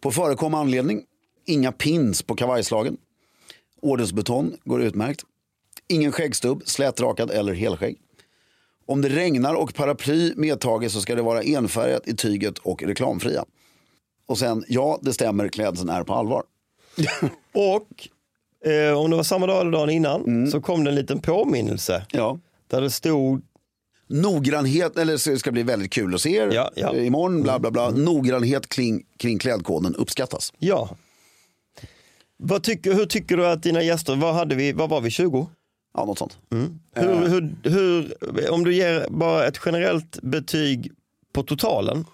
På 0.00 0.10
förekommande 0.10 0.60
anledning, 0.60 1.04
inga 1.44 1.72
pins 1.72 2.22
på 2.22 2.34
kavajslagen. 2.34 2.96
Ordensbetong 3.80 4.56
går 4.64 4.82
utmärkt. 4.82 5.24
Ingen 5.88 6.12
skäggstubb, 6.12 6.62
slätrakad 6.64 7.30
eller 7.30 7.54
helskägg. 7.54 7.98
Om 8.86 9.02
det 9.02 9.08
regnar 9.08 9.54
och 9.54 9.74
paraply 9.74 10.32
medtaget 10.36 10.92
så 10.92 11.00
ska 11.00 11.14
det 11.14 11.22
vara 11.22 11.42
enfärgat 11.42 12.08
i 12.08 12.16
tyget 12.16 12.58
och 12.58 12.82
reklamfria. 12.82 13.44
Och 14.26 14.38
sen, 14.38 14.64
ja 14.68 14.98
det 15.02 15.12
stämmer, 15.12 15.48
klädseln 15.48 15.90
är 15.90 16.02
på 16.02 16.14
allvar. 16.14 16.42
Och 17.52 18.08
eh, 18.66 18.98
om 18.98 19.10
det 19.10 19.16
var 19.16 19.22
samma 19.22 19.46
dag 19.46 19.60
eller 19.60 19.70
dagen 19.72 19.90
innan 19.90 20.50
så 20.50 20.60
kom 20.60 20.84
det 20.84 20.90
en 20.90 20.94
liten 20.94 21.20
påminnelse 21.20 22.06
Ja. 22.12 22.38
där 22.68 22.80
det 22.80 22.90
stod 22.90 23.42
Noggrannhet, 24.08 24.98
eller 24.98 25.30
det 25.30 25.38
ska 25.38 25.52
bli 25.52 25.62
väldigt 25.62 25.92
kul 25.92 26.14
att 26.14 26.20
se 26.20 26.36
er 26.36 26.50
Ja, 26.52 26.70
ja. 26.76 26.94
eh, 26.94 27.06
imorgon, 27.06 27.42
bla 27.42 27.58
bla 27.58 27.70
bla. 27.70 27.90
Noggrannhet 27.90 28.68
kring, 28.68 29.02
kring 29.18 29.38
klädkoden 29.38 29.94
uppskattas. 29.94 30.52
ja. 30.58 30.88
Vad 32.38 32.62
tycker, 32.62 32.92
hur 32.94 33.06
tycker 33.06 33.36
du 33.36 33.46
att 33.46 33.62
dina 33.62 33.82
gäster, 33.82 34.16
vad, 34.16 34.34
hade 34.34 34.54
vi, 34.54 34.72
vad 34.72 34.88
var 34.90 35.00
vi, 35.00 35.10
20? 35.10 35.46
Ja, 35.94 36.04
något 36.04 36.18
sånt. 36.18 36.38
Hur, 36.94 37.28
hur, 37.28 37.54
hur, 37.62 38.16
om 38.50 38.64
du 38.64 38.74
ger 38.74 39.06
bara 39.10 39.46
ett 39.46 39.60
generellt 39.66 40.18
betyg 40.22 40.92
på 41.32 41.42
totalen, 41.42 42.04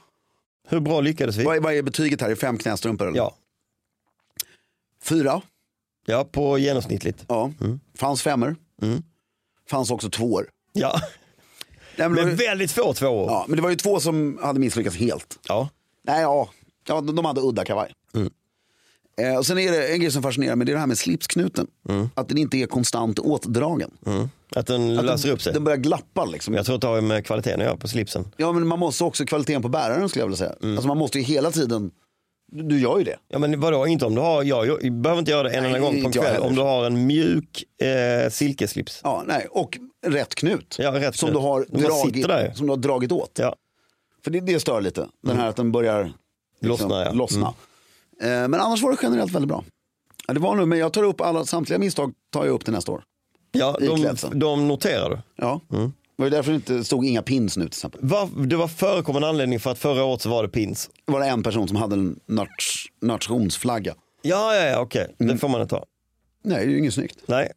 hur 0.68 0.80
bra 0.80 1.00
lyckades 1.00 1.36
vi? 1.36 1.44
Vad, 1.44 1.56
är, 1.56 1.60
vad 1.60 1.74
är 1.74 1.82
betyget 1.82 2.20
här? 2.20 2.30
Är 2.30 2.34
fem 2.34 2.58
knästrumpor? 2.58 3.06
Eller? 3.08 3.16
Ja, 3.16 3.34
Fyra? 5.04 5.42
Ja 6.06 6.24
på 6.24 6.58
genomsnittligt. 6.58 7.24
Ja. 7.28 7.50
Mm. 7.60 7.80
Fanns 7.98 8.22
femmer. 8.22 8.56
Fanns 9.70 9.90
också 9.90 10.10
tvåor. 10.10 10.48
Ja, 10.72 11.00
Nej, 11.96 12.08
men, 12.08 12.26
men 12.26 12.36
väldigt 12.36 12.72
få 12.72 12.94
tvåor. 12.94 13.30
ja, 13.30 13.44
men 13.48 13.56
det 13.56 13.62
var 13.62 13.70
ju 13.70 13.76
två 13.76 14.00
som 14.00 14.38
hade 14.42 14.60
misslyckats 14.60 14.96
helt. 14.96 15.38
Ja. 15.48 15.68
Nej, 16.04 16.22
ja. 16.22 16.48
ja 16.88 17.00
de 17.00 17.16
de 17.16 17.24
hade 17.24 17.40
udda 17.40 17.64
kavaj. 17.64 17.92
Mm. 18.14 18.30
Eh, 19.20 19.36
och 19.36 19.46
sen 19.46 19.58
är 19.58 19.72
det 19.72 19.92
en 19.92 20.00
grej 20.00 20.10
som 20.10 20.22
fascinerar 20.22 20.56
mig, 20.56 20.66
det 20.66 20.72
är 20.72 20.74
det 20.74 20.80
här 20.80 20.86
med 20.86 20.98
slipsknuten. 20.98 21.66
Att 22.14 22.28
den 22.28 22.38
inte 22.38 22.56
är 22.56 22.66
konstant 22.66 23.18
åtdragen. 23.18 23.90
Mm. 24.06 24.28
Att 24.54 24.66
den 24.66 24.98
Att 24.98 25.04
löser 25.04 25.28
den, 25.28 25.34
upp 25.34 25.42
sig. 25.42 25.52
Den 25.52 25.64
börjar 25.64 25.78
glappa 25.78 26.24
liksom. 26.24 26.54
Jag 26.54 26.66
tror 26.66 26.74
att 26.74 26.80
det 26.80 26.86
har 26.86 27.00
med 27.00 27.26
kvaliteten 27.26 27.60
att 27.60 27.66
göra 27.66 27.76
på 27.76 27.88
slipsen. 27.88 28.24
Ja, 28.36 28.52
men 28.52 28.66
man 28.66 28.78
måste 28.78 29.04
också 29.04 29.24
kvaliteten 29.24 29.62
på 29.62 29.68
bäraren 29.68 30.08
skulle 30.08 30.22
jag 30.22 30.26
vilja 30.26 30.36
säga. 30.36 30.54
Mm. 30.62 30.76
Alltså 30.76 30.88
man 30.88 30.98
måste 30.98 31.18
ju 31.18 31.24
hela 31.24 31.50
tiden, 31.50 31.90
du, 32.52 32.80
gör 32.80 32.98
ju 32.98 33.04
det. 33.04 33.16
Ja 33.28 33.38
men 33.38 33.60
vadå, 33.60 33.86
inte 33.86 34.06
om 34.06 34.14
du 34.14 34.20
har, 34.20 34.42
jag, 34.42 34.66
jag 34.66 34.92
behöver 34.92 35.18
inte 35.18 35.30
göra 35.30 35.42
det 35.42 35.50
en 35.54 35.64
enda 35.64 35.78
gång 35.78 36.00
på 36.00 36.06
en 36.06 36.12
kväll. 36.12 36.42
Om 36.42 36.54
du 36.54 36.60
har 36.62 36.84
en 36.84 37.06
mjuk 37.06 37.64
eh, 37.82 38.30
silkeslips. 38.30 39.00
Ja, 39.04 39.22
nej. 39.26 39.46
Och 39.50 39.78
rätt 40.06 40.34
knut. 40.34 40.76
Ja, 40.78 40.92
rätt 41.00 41.16
som, 41.16 41.28
knut. 41.28 41.40
Du 41.40 41.46
har 41.46 41.64
dragit, 41.88 42.56
som 42.56 42.66
du 42.66 42.72
har 42.72 42.76
dragit 42.76 43.12
åt. 43.12 43.38
Ja, 43.38 43.56
För 44.24 44.30
det, 44.30 44.40
det 44.40 44.60
stör 44.60 44.80
lite. 44.80 45.08
Den 45.22 45.36
här 45.36 45.48
att 45.48 45.56
den 45.56 45.72
börjar 45.72 46.04
liksom, 46.60 46.68
Lossna, 46.68 47.00
ja. 47.00 47.06
Mm. 47.06 47.18
lossna. 47.18 47.54
Eh, 48.22 48.28
men 48.28 48.54
annars 48.54 48.82
var 48.82 48.90
det 48.90 48.98
generellt 49.02 49.32
väldigt 49.32 49.48
bra. 49.48 49.64
Ja, 50.26 50.34
det 50.34 50.40
var 50.40 50.56
nog, 50.56 50.68
men 50.68 50.78
jag 50.78 50.92
tar 50.92 51.02
upp 51.02 51.20
alla, 51.20 51.44
samtliga 51.44 51.78
misstag 51.78 52.12
tar 52.30 52.44
jag 52.44 52.54
upp 52.54 52.64
till 52.64 52.72
nästa 52.72 52.92
år. 52.92 53.02
ja 53.52 53.76
de, 53.80 54.16
de 54.32 54.68
noterar 54.68 55.10
du. 55.10 55.18
Ja. 55.36 55.60
Mm. 55.72 55.92
Det 56.16 56.22
var 56.22 56.26
ju 56.26 56.30
därför 56.30 56.50
det 56.50 56.56
inte 56.56 56.84
stod 56.84 57.04
inga 57.06 57.22
pins 57.22 57.56
nu 57.56 57.64
till 57.64 57.68
exempel. 57.68 58.00
Var, 58.02 58.46
det 58.46 58.56
var 58.56 58.68
förekommande 58.68 59.28
anledning 59.28 59.60
för 59.60 59.70
att 59.72 59.78
förra 59.78 60.04
året 60.04 60.20
så 60.22 60.28
var 60.30 60.42
det 60.42 60.48
pins. 60.48 60.90
Var 61.04 61.20
det 61.20 61.26
en 61.26 61.42
person 61.42 61.68
som 61.68 61.76
hade 61.76 61.94
en 61.94 62.20
nats, 62.26 62.84
nationsflagga. 63.00 63.94
Ja, 64.22 64.54
ja, 64.56 64.64
ja 64.66 64.80
okej. 64.80 65.14
Mm. 65.20 65.32
Det 65.34 65.38
får 65.40 65.48
man 65.48 65.62
inte 65.62 65.74
ha. 65.74 65.84
Nej, 66.44 66.56
det 66.58 66.62
är 66.64 66.72
ju 66.72 66.78
inget 66.78 66.94
snyggt. 66.94 67.18
Nej. 67.26 67.52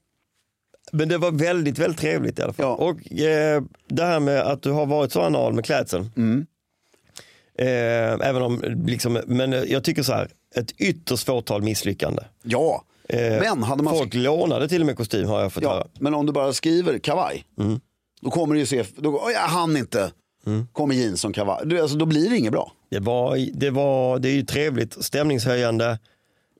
Men 0.91 1.09
det 1.09 1.17
var 1.17 1.31
väldigt, 1.31 1.79
väldigt 1.79 1.99
trevligt 1.99 2.39
i 2.39 2.41
alla 2.41 2.53
fall. 2.53 2.65
Ja. 2.65 2.75
Och 2.75 3.19
eh, 3.21 3.63
det 3.87 4.03
här 4.03 4.19
med 4.19 4.41
att 4.41 4.61
du 4.63 4.71
har 4.71 4.85
varit 4.85 5.11
så 5.11 5.21
anal 5.21 5.53
med 5.53 5.65
klädseln. 5.65 6.11
Mm. 6.17 6.45
Eh, 7.57 8.27
även 8.29 8.41
om, 8.41 8.61
liksom, 8.87 9.21
men 9.27 9.51
jag 9.51 9.83
tycker 9.83 10.03
så 10.03 10.13
här, 10.13 10.29
ett 10.55 10.71
ytterst 10.77 11.25
fåtal 11.25 11.61
misslyckande. 11.61 12.23
Ja, 12.43 12.83
Eh, 13.09 13.39
men 13.39 13.63
hade 13.63 13.83
man... 13.83 13.97
Folk 13.97 14.13
lånade 14.13 14.67
till 14.69 14.81
och 14.81 14.85
med 14.85 14.97
kostym 14.97 15.27
har 15.27 15.41
jag 15.41 15.53
fått 15.53 15.63
Ja, 15.63 15.69
höra. 15.69 15.87
men 15.99 16.13
om 16.13 16.25
du 16.25 16.31
bara 16.33 16.53
skriver 16.53 16.99
kavaj, 16.99 17.45
Mm. 17.59 17.79
Då 18.21 18.31
kommer 18.31 18.53
det 18.53 18.59
ju 18.59 18.65
se, 18.65 18.85
då, 18.97 19.21
"Oj, 19.23 19.33
jag 19.33 19.39
hann 19.41 19.77
inte, 19.77 20.11
kommer 20.71 20.95
jeans 20.95 21.21
som 21.21 21.33
kavaj. 21.33 21.61
Du, 21.65 21.81
alltså, 21.81 21.97
då 21.97 22.05
blir 22.05 22.29
det 22.29 22.37
inget 22.37 22.51
bra. 22.51 22.71
Det, 22.89 22.99
var, 22.99 23.37
det, 23.53 23.69
var, 23.69 24.19
det 24.19 24.29
är 24.29 24.33
ju 24.33 24.43
trevligt, 24.43 25.03
stämningshöjande, 25.05 25.99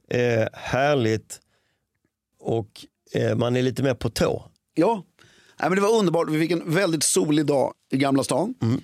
eh, 0.09 0.47
härligt 0.53 1.39
och 2.39 2.85
eh, 3.13 3.35
man 3.35 3.55
är 3.55 3.61
lite 3.61 3.83
mer 3.83 3.93
på 3.93 4.09
tå. 4.09 4.43
Ja, 4.73 5.03
Nej, 5.59 5.69
men 5.69 5.75
det 5.75 5.81
var 5.81 5.99
underbart. 5.99 6.29
Vi 6.29 6.39
fick 6.39 6.51
en 6.51 6.73
väldigt 6.73 7.03
solig 7.03 7.45
dag 7.45 7.73
i 7.91 7.97
Gamla 7.97 8.23
stan. 8.23 8.53
Mm. 8.61 8.81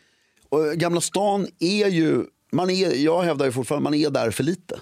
Och 0.50 0.74
Gamla 0.74 1.02
stan 1.02 1.48
är 1.60 1.88
ju, 1.88 2.26
man 2.52 2.70
är, 2.70 2.96
jag 2.96 3.22
hävdar 3.22 3.46
ju 3.46 3.52
fortfarande, 3.52 3.84
man 3.84 3.94
är 3.94 4.10
där 4.10 4.32
för 4.32 4.44
lite. 4.44 4.80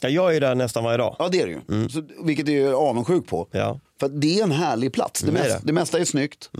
Ja, 0.00 0.08
jag 0.08 0.36
är 0.36 0.40
där 0.40 0.54
nästan 0.54 0.84
varje 0.84 0.96
dag. 0.98 1.16
Ja 1.18 1.28
det 1.28 1.40
är 1.40 1.46
det 1.46 1.52
ju. 1.52 1.60
Mm. 1.76 1.88
Så, 1.88 2.02
vilket 2.22 2.48
jag 2.48 2.56
är 2.56 2.72
avundsjuk 2.72 3.26
på. 3.26 3.48
Ja. 3.50 3.80
För 4.00 4.08
det 4.08 4.38
är 4.38 4.42
en 4.42 4.52
härlig 4.52 4.92
plats. 4.92 5.20
Det, 5.20 5.28
är 5.28 5.32
mest, 5.32 5.44
det. 5.44 5.50
Mm. 5.52 5.62
det 5.66 5.72
mesta 5.72 5.98
är 5.98 6.04
snyggt. 6.04 6.50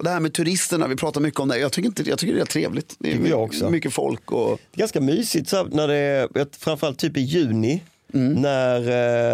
Och 0.00 0.04
det 0.04 0.10
här 0.10 0.20
med 0.20 0.32
turisterna, 0.34 0.88
vi 0.88 0.96
pratar 0.96 1.20
mycket 1.20 1.40
om 1.40 1.48
det. 1.48 1.58
Jag 1.58 1.72
tycker, 1.72 1.88
inte, 1.88 2.02
jag 2.02 2.18
tycker 2.18 2.34
det 2.34 2.40
är 2.40 2.44
trevligt. 2.44 2.96
Det 2.98 3.08
är 3.12 3.16
Tycker 3.16 3.30
jag 3.30 3.42
också. 3.42 3.70
mycket 3.70 3.92
folk 3.92 4.32
och 4.32 4.60
Det 4.70 4.76
är 4.76 4.80
ganska 4.80 5.00
mysigt 5.00 5.48
så 5.48 5.64
när 5.64 5.88
det 5.88 5.96
är, 5.96 6.28
framförallt 6.58 6.98
typ 6.98 7.16
i 7.16 7.20
juni, 7.20 7.82
Mm. 8.14 8.32
när 8.32 8.88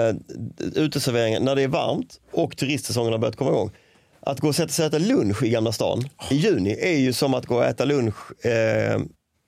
eh, 0.09 0.15
uteserveringen, 0.75 1.43
när 1.45 1.57
det 1.57 1.63
är 1.63 1.69
varmt 1.69 2.21
och 2.33 2.57
turistsäsongen 2.57 3.13
har 3.13 3.19
börjat 3.19 3.37
komma 3.37 3.51
igång. 3.51 3.71
Att 4.21 4.41
gå 4.41 4.49
och 4.49 4.55
sätta 4.55 4.69
sig 4.69 4.87
och 4.87 4.95
äta 4.95 4.99
lunch 4.99 5.43
i 5.43 5.49
Gamla 5.49 5.73
stan 5.73 6.09
i 6.31 6.35
juni 6.35 6.77
är 6.81 6.99
ju 6.99 7.13
som 7.13 7.35
att 7.35 7.47
gå 7.47 7.57
och 7.57 7.65
äta 7.65 7.85
lunch 7.85 8.45
eh, 8.47 9.01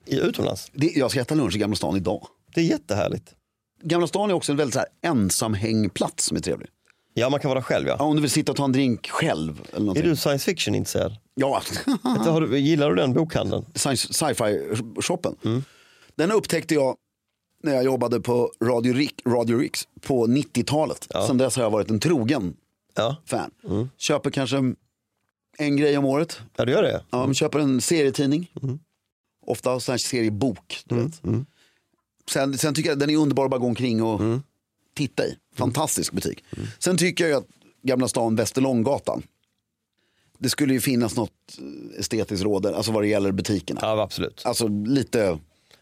i 0.07 0.17
utomlands. 0.21 0.71
det, 0.75 0.87
jag 0.95 1.11
ska 1.11 1.21
äta 1.21 1.35
lunch 1.35 1.57
i 1.57 1.59
Gamla 1.59 1.77
stan 1.77 1.97
idag. 1.97 2.27
Det 2.55 2.61
är 2.61 2.65
jättehärligt. 2.65 3.35
Gamla 3.83 4.07
stan 4.07 4.31
är 4.31 4.35
också 4.35 4.53
en 4.53 4.59
väldigt 4.59 4.75
så 4.75 4.79
här 4.81 4.89
ensamhängplats 5.03 6.25
som 6.25 6.37
är 6.37 6.41
trevlig. 6.41 6.69
Ja, 7.19 7.31
man 7.31 7.41
kan 7.41 7.49
vara 7.49 7.63
själv 7.63 7.89
Ja, 7.89 7.97
ja. 7.99 8.05
om 8.05 8.17
du 8.17 8.23
vill 8.23 8.31
sitta 8.31 8.53
och 8.53 8.57
ta 8.57 8.65
en 8.65 8.73
drink 8.73 9.09
själv. 9.09 9.63
Eller 9.73 9.99
Är 9.99 10.03
du 10.03 10.17
science 10.17 10.45
fiction 10.45 10.75
intresserad? 10.75 11.17
Ja, 11.35 11.63
Inte, 12.07 12.31
har 12.31 12.41
du, 12.41 12.59
gillar 12.59 12.91
du 12.91 12.97
den 12.97 13.13
bokhandeln? 13.13 13.65
sci- 13.75 14.13
sci-fi-shoppen. 14.13 15.63
Den 16.17 16.33
upptäckte 16.33 16.75
jag 16.75 16.97
när 17.63 17.75
jag 17.75 17.85
jobbade 17.85 18.21
på 18.21 18.53
Radio, 18.65 18.93
Rick, 18.95 19.23
Radio 19.27 19.59
Rix 19.59 19.81
på 20.01 20.27
90-talet. 20.27 21.09
Sen 21.27 21.39
dess 21.39 21.57
har 21.57 21.63
jag 21.63 21.71
varit 21.71 21.91
en 21.91 22.01
trogen 22.01 22.55
Ja, 22.95 23.17
fan. 23.27 23.51
Köper 23.99 24.31
kanske 24.31 24.75
en 25.59 25.77
grej 25.77 25.99
om 25.99 26.05
året. 26.05 26.41
ja 26.57 26.65
du 26.65 26.73
gör 26.73 26.83
det? 26.83 27.05
Ja, 27.11 27.27
men 27.27 27.35
köper 27.35 27.59
en 27.59 27.81
serietidning. 27.81 28.51
Ofta 29.47 29.81
sån 29.81 29.93
här 29.93 29.99
seriebok. 29.99 30.83
Du 30.85 30.95
vet. 30.95 31.23
Sen, 32.31 32.59
sen 32.59 32.75
tycker 32.75 32.91
jag 32.91 32.99
den 32.99 33.11
är 33.11 33.17
underbar 33.17 33.45
att 33.45 33.51
bara 33.51 33.61
gå 33.61 33.67
omkring 33.67 34.03
och 34.03 34.21
titta 34.99 35.27
i. 35.27 35.37
Fantastisk 35.57 36.13
butik. 36.13 36.45
Sen 36.79 36.97
tycker 36.97 37.29
jag 37.29 37.39
att 37.39 37.47
Gamla 37.83 38.09
stan, 38.09 38.37
Västerlånggatan. 38.37 39.23
Det 40.39 40.49
skulle 40.49 40.75
ju 40.75 40.81
finnas 40.81 41.17
något 41.17 41.31
eh, 41.59 42.01
estetiskt 42.01 42.45
råd 42.45 42.67
alltså 42.67 42.93
vad 42.93 43.03
det 43.03 43.09
gäller 43.09 43.33
butikerna. 43.33 43.81
Ja, 43.83 44.03
absolut. 44.03 44.43
Alltså 44.45 44.69
lite, 44.69 45.39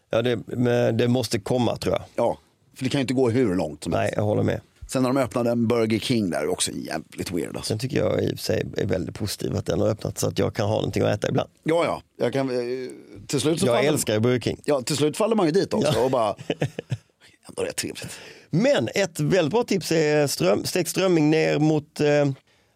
Ja, 0.09 0.21
det, 0.21 0.39
men 0.47 0.97
det 0.97 1.07
måste 1.07 1.39
komma 1.39 1.77
tror 1.77 1.93
jag. 1.95 2.03
ja, 2.15 2.37
för 2.75 2.83
det 2.83 2.89
kan 2.89 2.99
ju 2.99 3.01
inte 3.01 3.13
gå 3.13 3.29
hur 3.29 3.55
långt 3.55 3.83
som 3.83 3.93
helst. 3.93 4.03
Nej, 4.03 4.13
jag 4.15 4.23
håller 4.23 4.43
med. 4.43 4.61
Sen 4.87 5.03
när 5.03 5.09
de 5.09 5.17
öppnade 5.17 5.51
en 5.51 5.67
Burger 5.67 5.99
King 5.99 6.29
där, 6.29 6.47
också 6.47 6.71
jävligt 6.71 7.31
weird. 7.31 7.55
Alltså. 7.55 7.67
Sen 7.69 7.79
tycker 7.79 7.97
jag 7.97 8.23
i 8.23 8.27
och 8.27 8.29
för 8.29 8.37
sig 8.45 8.63
är 8.77 8.85
väldigt 8.85 9.15
positiv 9.15 9.55
att 9.55 9.65
den 9.65 9.79
har 9.81 9.87
öppnat 9.87 10.17
så 10.17 10.27
att 10.27 10.39
jag 10.39 10.53
kan 10.53 10.67
ha 10.67 10.75
någonting 10.75 11.03
att 11.03 11.17
äta 11.17 11.29
ibland. 11.29 11.49
Ja, 11.63 11.85
ja. 11.85 12.01
Jag, 12.17 12.33
kan, 12.33 12.49
eh, 12.49 12.89
till 13.27 13.39
slut 13.39 13.59
så 13.59 13.65
Jag 13.65 13.75
faller, 13.75 13.89
älskar 13.89 14.19
Burger 14.19 14.39
King. 14.39 14.59
Ja, 14.65 14.81
till 14.81 14.97
slut 14.97 15.17
faller 15.17 15.35
man 15.35 15.45
ju 15.45 15.51
dit 15.51 15.73
också 15.73 15.99
och 15.99 16.11
bara, 16.11 16.35
ändå 17.49 17.61
rätt 17.63 17.75
trevligt. 17.75 18.19
Men 18.49 18.89
ett 18.95 19.19
väldigt 19.19 19.51
bra 19.51 19.63
tips 19.63 19.91
är 19.91 20.27
ström, 20.27 20.65
stekt 20.65 20.89
strömming 20.89 21.29
ner 21.29 21.59
mot, 21.59 21.99
eh, 21.99 22.29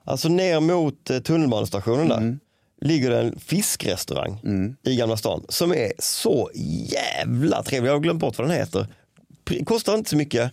alltså 0.04 0.30
ner 0.30 0.60
mot 0.60 1.10
eh, 1.10 1.20
tunnelbanestationen 1.20 2.08
där. 2.10 2.38
Ligger 2.86 3.10
det 3.10 3.20
en 3.20 3.40
fiskrestaurang 3.40 4.40
i 4.84 4.96
Gamla 4.96 5.18
stan 5.18 5.46
som 5.50 5.72
är 5.72 5.92
så 6.00 6.50
jävla 6.54 7.64
trevlig. 7.64 7.90
Jag 7.90 7.96
har 7.96 8.00
glömt 8.00 8.20
bort 8.20 8.38
vad 8.38 8.48
den 8.48 8.58
heter. 8.58 8.88
Kostar 9.66 9.96
inte 9.98 10.10
så 10.10 10.16
mycket. 10.18 10.52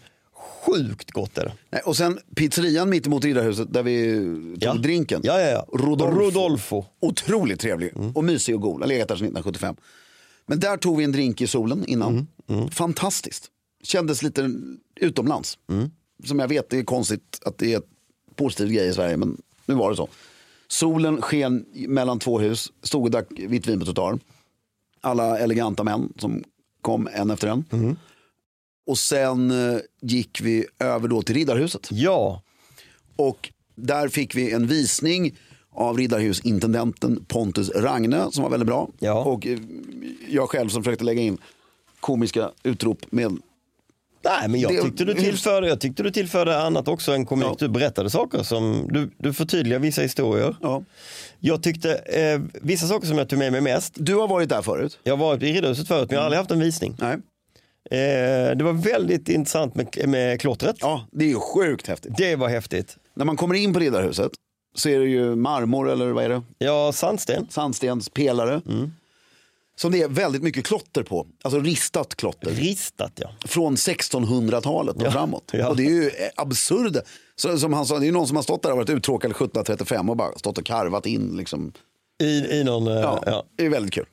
Sjukt 0.66 1.10
gott 1.10 1.38
är 1.38 1.44
det. 1.44 1.52
Nej, 1.70 1.80
och 1.84 1.96
sen 1.96 2.18
pizzerian 2.36 2.90
mitt 2.90 3.06
emot 3.06 3.24
Riddarhuset 3.24 3.72
där 3.72 3.82
vi 3.82 4.14
tog 4.60 4.62
Ja. 4.62 4.74
drinken. 4.74 5.20
Ja, 5.24 5.40
ja, 5.40 5.46
ja. 5.48 5.66
Rodolfo. 5.78 6.18
Rodolfo. 6.20 6.84
Otroligt 7.00 7.60
trevlig 7.60 7.92
och 8.14 8.24
mysig 8.24 8.54
och 8.54 8.60
god. 8.60 8.80
Har 8.80 8.88
legat 8.88 9.08
där 9.08 9.16
sedan 9.16 9.26
1975. 9.26 9.76
Men 10.46 10.60
där 10.60 10.76
tog 10.76 10.96
vi 10.98 11.04
en 11.04 11.12
drink 11.12 11.40
i 11.40 11.46
solen 11.46 11.84
innan. 11.86 12.26
Fantastiskt. 12.72 13.46
Kändes 13.82 14.22
lite 14.22 14.50
utomlands. 14.96 15.58
Som 16.24 16.38
jag 16.38 16.48
vet 16.48 16.70
det 16.70 16.78
är 16.78 16.84
konstigt 16.84 17.40
att 17.44 17.58
det 17.58 17.72
är 17.74 17.78
ett 17.78 17.88
positiv 18.36 18.68
grej 18.72 18.88
i 18.88 18.92
Sverige 18.92 19.16
men 19.16 19.42
nu 19.66 19.74
var 19.74 19.90
det 19.90 19.96
så. 19.96 20.08
Solen 20.68 21.22
sken 21.22 21.64
mellan 21.72 22.18
två 22.18 22.38
hus, 22.38 22.72
stod 22.82 23.04
och 23.04 23.10
drack 23.10 23.26
vitt 23.36 23.66
vin 23.66 23.78
på 23.78 23.84
trottoaren. 23.84 24.20
Alla 25.00 25.38
eleganta 25.38 25.84
män 25.84 26.12
som 26.18 26.44
kom 26.82 27.08
en 27.12 27.30
efter 27.30 27.48
en. 27.48 27.64
Och 28.86 28.98
sen 28.98 29.50
eh, 29.50 29.78
gick 30.00 30.40
vi 30.40 30.66
över 30.78 31.08
då 31.08 31.22
till 31.22 31.34
Riddarhuset. 31.34 31.88
Ja, 31.90 32.42
Och 33.16 33.52
där 33.74 34.08
fick 34.08 34.34
vi 34.34 34.52
en 34.52 34.66
visning 34.66 35.38
av 35.70 35.96
Riddarhusintendenten 35.96 37.24
Pontus 37.28 37.70
Ragne 37.70 38.26
som 38.32 38.42
var 38.42 38.50
väldigt 38.50 38.66
bra. 38.66 38.88
Ja. 38.98 39.24
Och 39.24 39.46
eh, 39.46 39.58
jag 40.28 40.50
själv 40.50 40.68
som 40.68 40.84
försökte 40.84 41.04
lägga 41.04 41.22
in 41.22 41.38
komiska 42.00 42.50
utrop 42.62 43.12
med 43.12 43.38
Nej, 44.24 44.48
men 44.48 44.60
jag 44.60 44.72
Det- 44.74 44.82
tyckte, 44.82 45.04
du 45.04 45.14
tillförde, 45.14 45.68
jag 45.68 45.80
tyckte 45.80 46.02
du 46.02 46.10
tillförde 46.10 46.62
annat 46.62 46.88
också 46.88 47.12
än 47.12 47.26
komik. 47.26 47.46
Ja. 47.48 47.56
Du 47.58 47.68
berättade 47.68 48.10
saker 48.10 48.42
som, 48.42 48.88
du, 48.92 49.10
du 49.18 49.32
förtydligade 49.32 49.82
vissa 49.82 50.02
historier. 50.02 50.56
Ja. 50.62 50.82
Jag 51.40 51.62
tyckte, 51.62 51.94
eh, 51.94 52.40
vissa 52.62 52.86
saker 52.86 53.06
som 53.06 53.18
jag 53.18 53.28
tog 53.28 53.38
med 53.38 53.52
mig 53.52 53.60
mest, 53.60 53.92
Du 53.96 54.14
har 54.14 54.28
varit 54.28 54.48
där 54.48 54.62
förut? 54.62 54.98
jag 55.02 55.16
har 55.16 55.24
varit 55.26 55.42
i 55.42 55.52
Riddarhuset 55.52 55.88
förut 55.88 56.10
men 56.10 56.14
jag 56.14 56.20
har 56.20 56.24
aldrig 56.24 56.38
haft 56.38 56.50
en 56.50 56.60
visning. 56.60 56.96
Nej. 57.00 57.16
Eh, 57.90 58.56
det 58.56 58.64
var 58.64 58.72
väldigt 58.72 59.28
intressant 59.28 59.74
med, 59.74 60.08
med 60.08 60.40
klottret. 60.40 60.76
Ja, 60.80 61.06
det 61.12 61.24
är 61.24 61.28
ju 61.28 61.40
sjukt 61.40 61.86
häftigt. 61.86 62.12
Det 62.16 62.36
var 62.36 62.48
häftigt. 62.48 62.96
När 63.14 63.24
man 63.24 63.36
kommer 63.36 63.54
in 63.54 63.72
på 63.72 63.78
Riddarhuset 63.80 64.32
så 64.74 64.88
är 64.88 64.98
det 64.98 65.06
ju 65.06 65.34
marmor 65.36 65.90
eller 65.90 66.06
vad 66.06 66.24
är 66.24 66.28
det? 66.28 66.42
Ja, 66.58 66.92
sandsten. 66.92 67.46
Sandstenspelare. 67.50 68.60
Som 69.78 69.92
det 69.92 70.02
är 70.02 70.08
väldigt 70.08 70.42
mycket 70.42 70.66
klotter 70.66 71.02
på. 71.02 71.26
Alltså 71.42 71.60
ristat 71.60 72.14
klotter. 72.16 72.50
Ristat 72.50 73.12
ja. 73.14 73.30
Från 73.46 73.76
1600-talet 73.76 74.96
och 74.96 75.02
Ja, 75.02 75.10
framåt. 75.10 75.50
ja. 75.52 75.68
Och 75.68 75.76
det 75.76 75.86
är 75.86 75.90
ju 75.90 76.10
absurt. 76.36 76.96
Så, 77.36 77.58
som 77.58 77.72
han 77.72 77.86
sa, 77.86 77.98
det 77.98 78.06
är 78.08 78.12
någon 78.12 78.26
som 78.26 78.36
har 78.36 78.42
stått 78.42 78.62
där 78.62 78.70
och 78.70 78.76
varit 78.76 78.90
uttråkad 78.90 79.30
1735 79.30 80.10
och 80.10 80.16
bara 80.16 80.38
stått 80.38 80.58
och 80.58 80.64
karvat 80.66 81.06
in. 81.06 81.36
Liksom. 81.36 81.72
I, 82.20 82.26
i 82.58 82.64
någon, 82.64 82.88
eh, 82.88 82.94
Ja, 82.94 83.22
ja. 83.26 83.44
Det 83.56 83.64
är 83.66 83.70
väldigt 83.70 83.94
kul. 83.94 84.06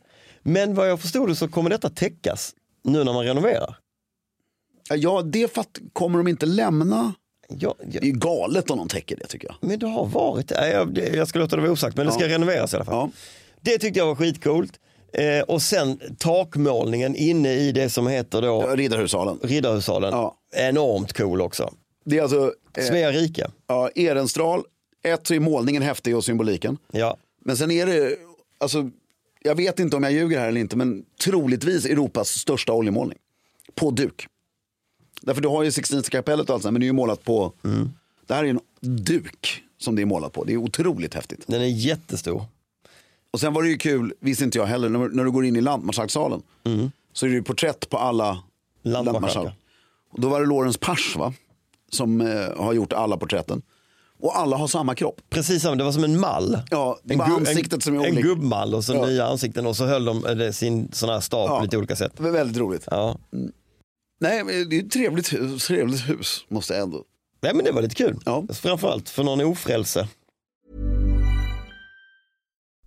Men 0.43 0.75
vad 0.75 0.89
jag 0.89 0.99
förstod 1.01 1.29
det 1.29 1.35
så 1.35 1.47
kommer 1.47 1.69
detta 1.69 1.89
täckas 1.89 2.53
nu 2.83 3.03
när 3.03 3.13
man 3.13 3.25
renoverar. 3.25 3.77
Ja, 4.89 5.21
det 5.21 5.53
fatt, 5.53 5.79
kommer 5.93 6.17
de 6.17 6.27
inte 6.27 6.45
lämna. 6.45 7.13
Ja, 7.49 7.75
Det 7.79 7.87
ja, 7.95 8.01
är 8.01 8.05
ju 8.05 8.11
galet 8.11 8.69
om 8.71 8.77
de 8.77 8.87
täcker 8.87 9.15
det 9.17 9.27
tycker 9.27 9.47
jag. 9.47 9.55
men 9.69 9.79
det 9.79 9.87
har 9.87 10.05
varit, 10.05 10.51
nej, 10.55 10.71
jag, 10.71 10.93
det- 10.93 11.15
jag 11.15 11.27
ska 11.27 11.39
låta 11.39 11.55
det 11.55 11.61
vara 11.61 11.71
osagt 11.71 11.97
men 11.97 12.05
det 12.05 12.11
ska 12.11 12.21
Ja. 12.27 12.29
renoveras 12.35 12.73
i 12.73 12.75
alla 12.75 12.85
fall. 12.85 12.93
Ja. 12.95 13.09
Det 13.61 13.77
tyckte 13.77 13.99
jag 13.99 14.05
var 14.05 14.15
skitcoolt. 14.15 14.79
Eh, 15.13 15.41
och 15.41 15.61
sen 15.61 15.99
takmålningen 16.17 17.15
inne 17.15 17.53
i 17.53 17.71
det 17.71 17.89
som 17.89 18.07
heter 18.07 18.41
då 18.41 18.67
Riddarhussalen. 18.75 19.39
Riddarhussalen. 19.43 20.09
Ja. 20.11 20.37
Enormt 20.55 21.13
cool 21.13 21.41
också. 21.41 21.73
Det 22.05 22.17
är 22.17 22.21
alltså 22.21 22.53
eh, 22.77 22.83
Svea 22.83 23.11
rike. 23.11 23.47
ja, 23.67 23.89
Ehrenstral. 23.95 24.63
Ett 25.03 25.27
så 25.27 25.33
är 25.33 25.39
målningen 25.39 25.81
häftig 25.83 26.15
och 26.17 26.25
symboliken. 26.25 26.77
Ja. 26.91 27.17
Men 27.41 27.57
sen 27.57 27.71
är 27.71 27.85
det, 27.85 28.15
alltså, 28.57 28.89
jag 29.41 29.55
vet 29.55 29.79
inte 29.79 29.95
om 29.95 30.03
jag 30.03 30.11
ljuger 30.13 30.39
här 30.39 30.47
eller 30.47 30.61
inte, 30.61 30.77
men 30.77 31.05
troligtvis 31.23 31.85
Europas 31.85 32.29
största 32.29 32.73
oljemålning. 32.73 33.17
På 33.75 33.91
duk. 33.91 34.27
Därför 35.21 35.41
du 35.41 35.47
har 35.47 35.63
ju 35.63 35.71
Sixtinska 35.71 36.17
kapellet 36.17 36.49
och 36.49 36.53
allt 36.53 36.63
sånt, 36.63 36.73
men 36.73 36.79
det 36.79 36.85
är 36.85 36.87
ju 36.87 36.93
målat 36.93 37.23
på, 37.23 37.53
det 38.27 38.33
här 38.33 38.43
är 38.43 38.47
en 38.49 38.59
duk 38.81 39.63
som 39.77 39.95
det 39.95 40.01
är 40.01 40.05
målat 40.05 40.33
på. 40.33 40.43
Det 40.43 40.53
är 40.53 40.57
otroligt 40.57 41.13
häftigt. 41.13 41.43
Den 41.47 41.61
är 41.61 41.65
jättestor. 41.65 42.43
Och 43.35 43.39
sen 43.39 43.53
var 43.53 43.63
det 43.63 43.69
ju 43.69 43.77
kul, 43.77 44.13
visste 44.19 44.43
inte 44.43 44.57
jag 44.57 44.65
heller, 44.65 44.89
när, 44.89 45.09
när 45.09 45.23
du 45.23 45.31
går 45.31 45.45
in 45.45 45.55
i 45.55 45.61
lantmarskalkssalen 45.61 46.41
så 47.13 47.25
är 47.25 47.29
det 47.29 47.35
ju 47.35 47.43
porträtt 47.43 47.89
på 47.89 47.97
alla 47.97 48.25
Lantmarskalkar. 48.25 49.13
lantmarskalkar. 49.13 49.55
Och 50.11 50.21
då 50.21 50.29
var 50.29 50.39
det 50.41 50.45
Lorentz 50.47 50.77
Pars 50.77 51.15
va? 51.15 51.33
som 51.91 52.21
eh, 52.21 52.57
har 52.57 52.73
gjort 52.73 52.93
alla 52.93 53.17
porträtten. 53.17 53.61
Och 54.19 54.37
alla 54.39 54.57
har 54.57 54.67
samma 54.67 54.95
kropp. 54.95 55.21
Precis 55.29 55.63
det 55.63 55.83
var 55.83 55.91
som 55.91 56.03
en 56.03 56.19
mall. 56.19 56.57
Ja, 56.69 56.99
det 57.03 57.13
en, 57.13 57.19
var 57.19 57.25
ansiktet 57.25 57.83
som 57.83 57.99
är 57.99 58.05
en, 58.05 58.15
gubbmall 58.15 58.75
och 58.75 58.83
så 58.83 58.93
Ja. 58.93 59.05
nya 59.05 59.25
ansikten 59.25 59.65
och 59.67 59.75
så 59.75 59.85
höll 59.85 60.05
de 60.05 60.25
eh, 60.25 60.51
sin 60.51 60.91
sån 60.91 61.09
här 61.09 61.19
stav 61.19 61.47
Ja. 61.49 61.57
på 61.57 61.63
lite 61.63 61.77
olika 61.77 61.95
sätt. 61.95 62.11
Det 62.17 62.23
var 62.23 62.31
väldigt 62.31 62.57
roligt. 62.57 62.87
Ja. 62.91 63.17
Nej, 64.19 64.43
men 64.43 64.69
det 64.69 64.75
är 64.79 64.83
ett 64.83 64.91
trevligt 64.91 65.33
hus, 65.33 65.67
trevligt 65.67 66.09
hus 66.09 66.45
måste 66.47 66.73
jag 66.73 66.83
ändå. 66.83 67.03
Nej 67.41 67.53
men 67.55 67.65
det 67.65 67.71
var 67.71 67.81
lite 67.81 67.95
kul. 67.95 68.19
Ja. 68.25 68.43
Framförallt 68.53 69.09
för 69.09 69.23
någon 69.23 69.41
ofrälse. 69.41 70.07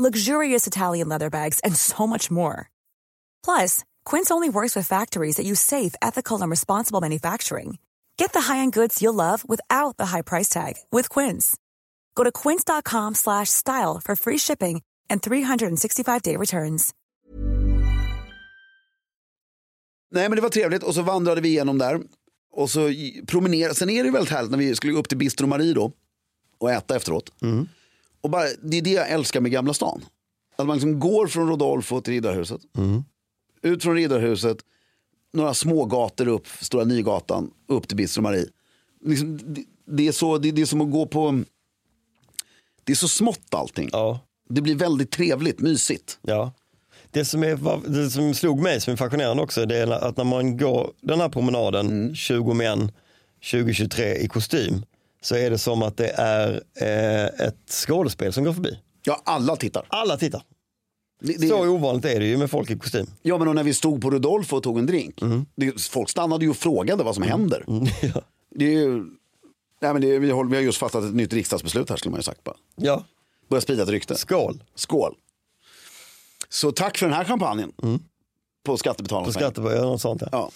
luxurious 0.00 0.66
Italian 0.66 1.08
leather 1.08 1.30
bags, 1.30 1.60
and 1.60 1.76
so 1.76 2.06
much 2.06 2.30
more. 2.30 2.70
Plus, 3.44 3.84
Quince 4.04 4.30
only 4.30 4.48
works 4.48 4.76
with 4.76 4.86
factories 4.86 5.36
that 5.36 5.46
use 5.46 5.60
safe, 5.60 5.94
ethical, 6.00 6.40
and 6.40 6.50
responsible 6.50 7.00
manufacturing. 7.00 7.78
Get 8.16 8.32
the 8.32 8.52
high-end 8.52 8.72
goods 8.72 9.02
you'll 9.02 9.14
love 9.14 9.44
without 9.48 9.96
the 9.96 10.06
high 10.06 10.22
price 10.22 10.48
tag 10.48 10.74
with 10.92 11.08
Quince. 11.08 11.56
Go 12.14 12.24
to 12.24 12.32
quince.com 12.32 13.14
slash 13.14 13.48
style 13.48 14.00
for 14.04 14.16
free 14.16 14.38
shipping 14.38 14.82
and 15.10 15.22
365-day 15.22 16.36
returns. 16.36 16.94
Nej 20.12 20.28
men 20.28 20.36
det 20.36 20.42
var 20.42 20.48
trevligt 20.48 20.82
och 20.82 20.94
så 20.94 21.02
vandrade 21.02 21.40
vi 21.40 21.48
igenom 21.48 21.78
där. 21.78 22.00
Och 22.52 22.70
så 22.70 22.92
promenerade, 23.26 23.74
sen 23.74 23.90
är 23.90 24.02
det 24.02 24.06
ju 24.06 24.12
väldigt 24.12 24.30
härligt 24.30 24.50
när 24.50 24.58
vi 24.58 24.74
skulle 24.74 24.92
gå 24.92 24.98
upp 24.98 25.08
till 25.08 25.18
Bistro 25.18 25.46
Marie 25.46 25.74
då. 25.74 25.92
Och 26.58 26.70
äta 26.70 26.96
efteråt. 26.96 27.32
Mm. 27.42 27.68
Och 28.20 28.30
bara, 28.30 28.44
det 28.62 28.78
är 28.78 28.82
det 28.82 28.90
jag 28.90 29.10
älskar 29.10 29.40
med 29.40 29.52
Gamla 29.52 29.74
stan. 29.74 30.04
Att 30.56 30.66
man 30.66 30.76
liksom 30.76 31.00
går 31.00 31.26
från 31.26 31.48
Rodolfo 31.48 32.00
till 32.00 32.12
Riddarhuset. 32.14 32.60
Ut 33.62 33.82
från 33.82 33.94
Riddarhuset, 33.94 34.58
några 35.32 35.54
små 35.54 35.84
gator 35.84 36.28
upp, 36.28 36.46
Stora 36.60 36.84
Nygatan, 36.84 37.50
upp 37.68 37.88
till 37.88 37.96
Bistro 37.96 38.22
Marie. 38.22 38.46
Liksom, 39.04 39.38
det, 39.54 39.64
det, 39.86 40.08
är 40.08 40.12
så, 40.12 40.38
det, 40.38 40.50
det 40.50 40.62
är 40.62 40.66
som 40.66 40.80
att 40.80 40.90
gå 40.90 41.06
på, 41.06 41.42
det 42.84 42.92
är 42.92 42.96
så 42.96 43.08
smått 43.08 43.54
allting. 43.54 43.88
Ja. 43.92 44.20
Det 44.48 44.60
blir 44.60 44.74
väldigt 44.74 45.10
trevligt, 45.10 45.60
mysigt. 45.60 46.18
Ja. 46.22 46.52
Det 47.10 47.24
som, 47.24 47.42
är, 47.42 47.88
det 47.90 48.10
som 48.10 48.34
slog 48.34 48.62
mig 48.62 48.80
som 48.80 48.92
är 48.92 48.96
fascinerande 48.96 49.42
också 49.42 49.66
det 49.66 49.76
är 49.76 49.90
att 49.90 50.16
när 50.16 50.24
man 50.24 50.56
går 50.56 50.92
den 51.00 51.20
här 51.20 51.28
promenaden 51.28 51.86
Mm. 51.86 52.14
20 52.14 52.54
män 52.54 52.92
2023 53.50 54.14
i 54.14 54.28
kostym 54.28 54.82
så 55.22 55.36
är 55.36 55.50
det 55.50 55.58
som 55.58 55.82
att 55.82 55.96
det 55.96 56.08
är 56.08 56.62
eh, 56.74 57.46
ett 57.46 57.70
skådespel 57.70 58.32
som 58.32 58.44
går 58.44 58.52
förbi. 58.52 58.78
Ja, 59.02 59.22
alla 59.24 59.56
tittar. 59.56 59.86
Alla 59.88 60.16
tittar. 60.16 60.42
Det, 61.22 61.32
det, 61.32 61.48
Så 61.48 61.68
ovanligt 61.68 62.04
är 62.04 62.20
det 62.20 62.26
ju 62.26 62.36
med 62.36 62.50
folk 62.50 62.70
i 62.70 62.78
kostym. 62.78 63.06
Ja, 63.22 63.38
men 63.38 63.54
när 63.54 63.62
vi 63.64 63.74
stod 63.74 64.02
på 64.02 64.10
Rudolf 64.10 64.52
och 64.52 64.62
tog 64.62 64.78
en 64.78 64.86
drink. 64.86 65.20
Det, 65.54 65.80
folk 65.80 66.08
stannade 66.10 66.44
ju 66.44 66.50
och 66.50 66.56
frågade 66.56 67.04
vad 67.04 67.14
som 67.14 67.24
händer. 67.24 67.64
Ja. 68.02 68.22
Det 68.54 68.64
är 68.64 68.78
ju, 68.78 68.96
nej, 69.80 69.92
men 69.92 70.00
det 70.02 70.18
vi, 70.18 70.30
har, 70.30 70.44
vi 70.44 70.56
har 70.56 70.62
just 70.62 70.78
fattat 70.78 71.04
ett 71.04 71.14
nytt 71.14 71.32
riksdagsbeslut 71.32 71.90
här 71.90 71.96
skulle 71.96 72.10
man 72.10 72.18
ju 72.18 72.22
sagt 72.22 72.44
bara. 72.44 72.56
ja. 72.76 73.04
Börja 73.48 73.60
sprida 73.60 73.82
ett 73.82 73.88
rykte. 73.88 74.16
Skål 74.16 74.62
Skål. 74.74 75.14
Så 76.48 76.72
tack 76.72 76.98
för 76.98 77.06
den 77.06 77.14
här 77.16 77.24
champagnen. 77.24 77.72
På 77.72 77.98
på 78.64 78.76
skattebetalarnas 78.76 79.36
och 79.94 80.00
sånt. 80.00 80.22
Ja. 80.22 80.28
Ja. 80.32 80.50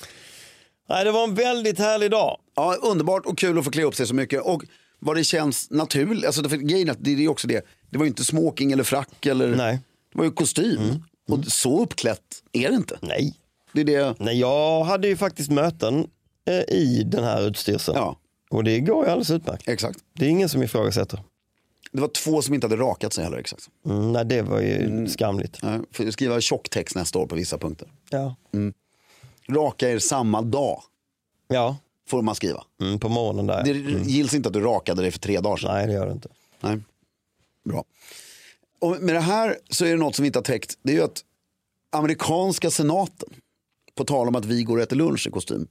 Nej, 0.88 1.04
det 1.04 1.12
var 1.12 1.24
en 1.24 1.34
väldigt 1.34 1.78
härlig 1.78 2.10
dag. 2.10 2.38
ja, 2.56 2.76
underbart 2.82 3.26
och 3.26 3.38
kul 3.38 3.58
att 3.58 3.64
få 3.64 3.70
klä 3.70 3.82
upp 3.84 3.94
sig 3.94 4.06
så 4.06 4.14
mycket. 4.14 4.42
Och 4.42 4.62
vad 4.98 5.16
det 5.16 5.24
känns 5.24 5.70
naturligt. 5.70 6.26
Alltså, 6.26 6.48
för 6.48 6.56
grejen 6.56 6.96
det 6.98 7.10
är 7.24 7.28
också 7.28 7.46
det. 7.48 7.66
Det 7.90 7.98
var 7.98 8.04
ju 8.04 8.08
inte 8.08 8.24
smoking 8.24 8.72
eller 8.72 8.84
frack. 8.84 9.26
Eller, 9.26 9.56
Nej. 9.56 9.78
Det 10.12 10.18
var 10.18 10.24
ju 10.24 10.30
kostym. 10.30 11.04
Och 11.28 11.44
så 11.44 11.82
uppklätt 11.82 12.42
är 12.52 12.68
det 12.70 12.74
inte. 12.76 12.98
Nej. 13.02 13.34
Det 13.72 13.80
är 13.80 13.84
det. 13.84 14.14
Nej, 14.18 14.40
jag 14.40 14.84
hade 14.84 15.08
ju 15.08 15.16
faktiskt 15.16 15.50
möten 15.50 16.06
eh, 16.48 16.74
i 16.76 17.02
den 17.06 17.24
här 17.24 17.42
utstyrseln. 17.48 17.96
Ja, 17.98 18.16
Och 18.50 18.64
det 18.64 18.80
går 18.80 19.04
ju 19.04 19.10
alldeles 19.10 19.30
utmärkt. 19.30 19.68
exakt. 19.68 19.98
Det 20.18 20.24
är 20.24 20.28
ingen 20.28 20.48
som 20.48 20.62
ifrågasätter. 20.62 21.20
Det 21.92 22.00
var 22.00 22.08
två 22.08 22.42
som 22.42 22.54
inte 22.54 22.66
hade 22.66 22.76
rakat 22.82 23.12
sig 23.12 23.24
heller 23.24 23.38
exakt. 23.38 23.68
Mm, 23.86 24.12
nej, 24.12 24.24
det 24.24 24.42
var 24.42 24.60
ju 24.60 25.06
skamligt. 25.08 25.62
Nej, 25.62 25.80
får 25.92 26.10
skriva 26.10 26.40
tjocktext 26.40 26.96
nästa 26.96 27.18
år 27.18 27.26
på 27.26 27.34
vissa 27.34 27.58
punkter. 27.58 27.88
Ja, 28.10 28.34
Raka 29.48 29.88
er 29.88 29.98
samma 29.98 30.42
dag 30.42 30.82
ja. 31.48 31.76
får 32.08 32.22
man 32.22 32.34
skriva. 32.34 32.64
Mm, 32.80 32.98
på 32.98 33.08
morgonen 33.08 33.46
där. 33.46 33.64
Det 33.64 34.10
gills 34.10 34.34
inte 34.34 34.48
att 34.48 34.52
du 34.52 34.60
rakade 34.60 35.02
dig 35.02 35.10
för 35.10 35.18
tre 35.18 35.40
dagar 35.40 35.56
sedan. 35.56 35.74
Nej, 35.74 35.86
det 35.86 35.92
gör 35.92 36.06
det 36.06 36.12
inte. 36.12 36.28
Nej. 36.60 36.80
Bra. 37.64 37.84
Och 38.78 38.90
med 39.00 39.14
det 39.14 39.20
här 39.20 39.58
så 39.70 39.84
är 39.84 39.90
det 39.90 39.96
något 39.96 40.16
som 40.16 40.22
vi 40.22 40.26
inte 40.26 40.38
har 40.38 40.44
täckt. 40.44 40.78
Det 40.82 40.92
är 40.92 40.96
ju 40.96 41.02
att 41.02 41.24
amerikanska 41.90 42.70
senaten, 42.70 43.28
på 43.94 44.04
tal 44.04 44.28
om 44.28 44.34
att 44.34 44.44
vi 44.44 44.62
går 44.62 44.76
och 44.76 44.82
äter 44.82 44.96
lunch 44.96 45.26
i 45.26 45.30
kostym, 45.30 45.66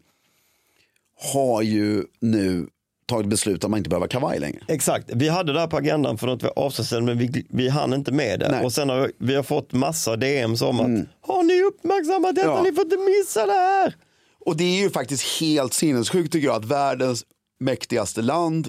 har 1.34 1.62
ju 1.62 2.06
nu 2.20 2.68
tagit 3.06 3.28
beslut 3.28 3.64
att 3.64 3.70
man 3.72 3.78
inte 3.78 3.90
behöver 3.90 4.08
kavaj 4.08 4.40
längre. 4.40 4.60
Exakt, 4.68 5.10
vi 5.14 5.30
hade 5.30 5.54
det 5.54 5.60
här 5.60 5.68
på 5.68 5.78
agendan 5.78 6.18
för 6.18 6.28
något 6.28 6.44
avsnitt 6.44 6.88
sedan 6.88 7.06
men 7.06 7.18
vi, 7.18 7.46
vi 7.50 7.70
hann 7.70 7.94
inte 7.94 8.12
med 8.12 8.40
det. 8.40 8.46
Nej. 8.48 8.54
Mm. 8.56 8.66
Och 8.66 8.74
sen 8.74 8.90
har 8.90 9.00
vi, 9.00 9.12
vi 9.18 9.36
har 9.36 9.44
fått 9.44 9.74
massa 9.74 10.16
DMs 10.16 10.62
om 10.62 10.80
att 10.80 11.28
har 11.32 11.44
ni 11.44 11.64
uppmärksammat 11.64 12.36
detta? 12.36 12.48
Ja. 12.48 12.62
Ni 12.64 12.72
får 12.74 12.84
inte 12.84 12.98
missa 12.98 13.46
det 13.46 13.54
här. 13.54 13.96
Och 14.46 14.58
det 14.58 14.64
är 14.64 14.82
ju 14.82 14.90
faktiskt 14.90 15.42
helt 15.42 15.74
sinnessjukt 15.74 16.32
tycker 16.34 16.48
jag 16.48 16.56
att 16.56 16.66
världens 16.66 17.26
mäktigaste 17.60 18.22
land 18.22 18.68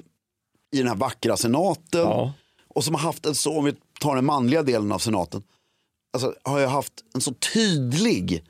i 0.74 0.78
den 0.78 0.88
här 0.88 0.94
vackra 0.96 1.36
senaten 1.36 2.00
Ja. 2.00 2.32
och 2.68 2.84
som 2.84 2.94
har 2.94 3.02
haft 3.02 3.26
en 3.26 3.34
så, 3.34 3.58
om 3.58 3.64
vi 3.64 3.74
tar 4.00 4.14
den 4.16 4.24
manliga 4.24 4.62
delen 4.62 4.92
av 4.92 4.98
senaten, 4.98 5.42
alltså 6.12 6.34
har 6.42 6.60
jag 6.60 6.68
haft 6.68 6.92
en 7.14 7.20
så 7.20 7.34
tydlig, 7.34 8.44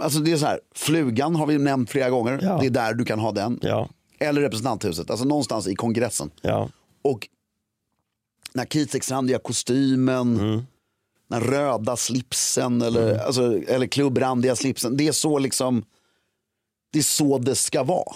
alltså 0.00 0.18
det 0.18 0.32
är 0.32 0.36
så 0.36 0.46
här, 0.46 0.60
flugan 0.74 1.36
har 1.36 1.46
vi 1.46 1.58
nämnt 1.58 1.90
flera 1.90 2.10
gånger, 2.10 2.38
Ja. 2.42 2.58
det 2.60 2.66
är 2.66 2.70
där 2.70 2.94
du 2.94 3.04
kan 3.04 3.18
ha 3.18 3.32
den. 3.32 3.58
Ja, 3.62 3.88
Eller 4.18 4.40
representanthuset, 4.40 5.10
alltså 5.10 5.24
någonstans 5.26 5.66
i 5.68 5.74
kongressen. 5.74 6.30
ja. 6.42 6.68
Och 7.02 7.28
den 8.52 8.60
här 8.60 8.66
kritstrecksrandiga 8.66 9.38
kostymen, 9.38 10.36
den 11.28 11.40
röda 11.40 11.96
slipsen 11.96 12.82
eller, 12.82 13.18
alltså, 13.18 13.62
eller 13.68 13.86
klubbrandiga 13.86 14.56
slipsen. 14.56 14.96
Det 14.96 15.08
är 15.08 15.12
så 15.12 15.38
liksom, 15.38 15.84
det 16.92 16.98
är 16.98 17.02
så 17.02 17.38
det 17.38 17.54
ska 17.54 17.82
vara. 17.82 18.12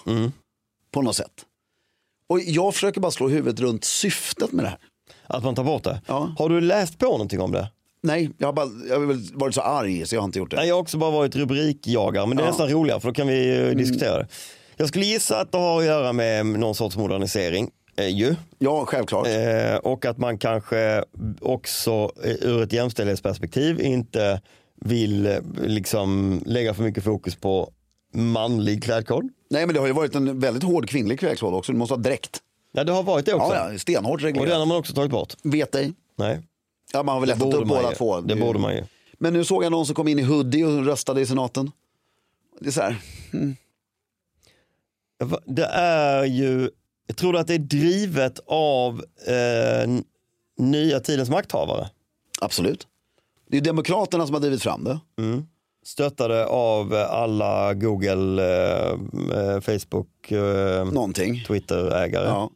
På 0.90 1.02
något 1.02 1.16
sätt. 1.16 1.44
Och 2.26 2.40
jag 2.40 2.74
försöker 2.74 3.00
bara 3.00 3.12
slå 3.12 3.28
huvudet 3.28 3.60
runt 3.60 3.84
syftet 3.84 4.52
med 4.52 4.64
det 4.64 4.68
här. 4.68 4.78
Att 5.26 5.44
man 5.44 5.54
tar 5.54 5.64
bort 5.64 5.84
det. 5.84 6.00
Ja. 6.06 6.34
Har 6.38 6.48
du 6.48 6.60
läst 6.60 6.98
på 6.98 7.04
någonting 7.06 7.40
om 7.40 7.52
det? 7.52 7.70
Nej, 8.02 8.30
jag 8.38 8.48
har, 8.48 8.52
bara, 8.52 8.66
jag 8.88 9.00
har 9.00 9.38
varit 9.38 9.54
så 9.54 9.60
arg 9.60 10.06
så 10.06 10.14
jag 10.14 10.20
har 10.20 10.24
inte 10.26 10.38
gjort 10.38 10.50
det. 10.50 10.56
Nej, 10.56 10.68
jag 10.68 10.74
har 10.74 10.80
också 10.82 10.98
bara 10.98 11.10
varit 11.10 11.36
rubrikjagare, 11.36 12.26
men 12.26 12.36
det 12.36 12.42
är 12.42 12.44
Ja. 12.44 12.50
nästan 12.50 12.68
roligare 12.68 13.00
för 13.00 13.08
då 13.08 13.14
kan 13.14 13.26
vi 13.26 13.56
Mm. 13.56 13.68
eh, 13.70 13.74
diskutera 13.76 14.18
det. 14.18 14.28
Jag 14.80 14.88
skulle 14.88 15.04
gissa 15.04 15.40
att 15.40 15.52
det 15.52 15.58
har 15.58 15.78
att 15.78 15.84
göra 15.84 16.12
med 16.12 16.46
någon 16.46 16.74
sorts 16.74 16.96
modernisering. 16.96 17.70
Eh, 17.96 18.08
ju. 18.08 18.34
Ja, 18.58 18.84
självklart. 18.86 19.26
Eh, 19.26 19.74
och 19.76 20.04
att 20.04 20.18
man 20.18 20.38
kanske 20.38 21.04
också 21.40 22.12
eh, 22.24 22.30
ur 22.40 22.62
ett 22.62 22.72
jämställdhetsperspektiv 22.72 23.80
inte 23.80 24.40
vill 24.80 25.26
eh, 25.26 25.36
liksom 25.62 26.40
lägga 26.46 26.74
för 26.74 26.82
mycket 26.82 27.04
fokus 27.04 27.34
på 27.36 27.70
manlig 28.14 28.82
klädkod. 28.84 29.28
Nej, 29.50 29.66
men 29.66 29.74
det 29.74 29.80
har 29.80 29.86
ju 29.86 29.92
varit 29.92 30.14
en 30.14 30.40
väldigt 30.40 30.62
hård 30.62 30.88
kvinnlig 30.88 31.20
kvällskod 31.20 31.54
också. 31.54 31.72
Du 31.72 31.78
måste 31.78 31.94
ha 31.94 32.00
dräkt. 32.02 32.38
Ja, 32.72 32.84
det 32.84 32.92
har 32.92 33.02
varit 33.02 33.26
det 33.26 33.34
också. 33.34 33.54
Ja, 33.54 33.72
ja, 33.72 33.78
stenhårt 33.78 34.12
och 34.12 34.18
den 34.26 34.34
reglerat. 34.34 34.58
har 34.58 34.66
man 34.66 34.76
också 34.76 34.92
tagit 34.94 35.10
bort. 35.10 35.34
Vet 35.42 35.74
ej. 35.74 35.92
Nej, 36.18 36.40
Ja, 36.92 37.02
man 37.02 37.12
har 37.12 37.20
väl 37.20 37.28
det 37.28 37.34
lättat 37.44 37.54
upp 37.54 37.68
båda 37.68 37.90
ju. 37.90 37.96
två. 37.96 38.20
Det 38.20 38.36
borde 38.36 38.58
man 38.58 38.74
ju. 38.74 38.84
Men 39.18 39.32
nu 39.32 39.44
såg 39.44 39.64
jag 39.64 39.70
någon 39.72 39.86
som 39.86 39.94
kom 39.94 40.08
in 40.08 40.18
i 40.18 40.22
hoodie 40.22 40.64
och 40.64 40.84
röstade 40.86 41.20
i 41.20 41.26
senaten. 41.26 41.70
Det 42.60 42.66
är 42.68 42.72
så 42.72 42.80
här, 42.80 42.96
Va- 43.32 43.54
Det 45.44 45.64
är 45.74 46.24
ju, 46.24 46.70
jag 47.06 47.16
tror 47.16 47.36
att 47.36 47.46
det 47.46 47.54
är 47.54 47.58
drivet 47.58 48.40
av 48.46 49.04
eh, 49.26 49.90
nya 50.58 51.00
tidens 51.00 51.30
makthavare. 51.30 51.90
absolut. 52.40 52.86
Det 53.48 53.56
är 53.56 53.60
Demokraterna 53.60 54.26
som 54.26 54.34
har 54.34 54.40
drivit 54.40 54.62
fram 54.62 54.84
det. 54.84 55.00
Stöttade 55.84 56.46
av 56.46 56.94
alla 56.94 57.74
Google, 57.74 58.42
eh, 58.42 58.90
eh, 59.38 59.60
Facebook, 59.60 60.32
eh, 60.32 60.92
Någonting. 60.92 61.44
Twitter-ägare. 61.46 62.26
Ja. 62.26 62.50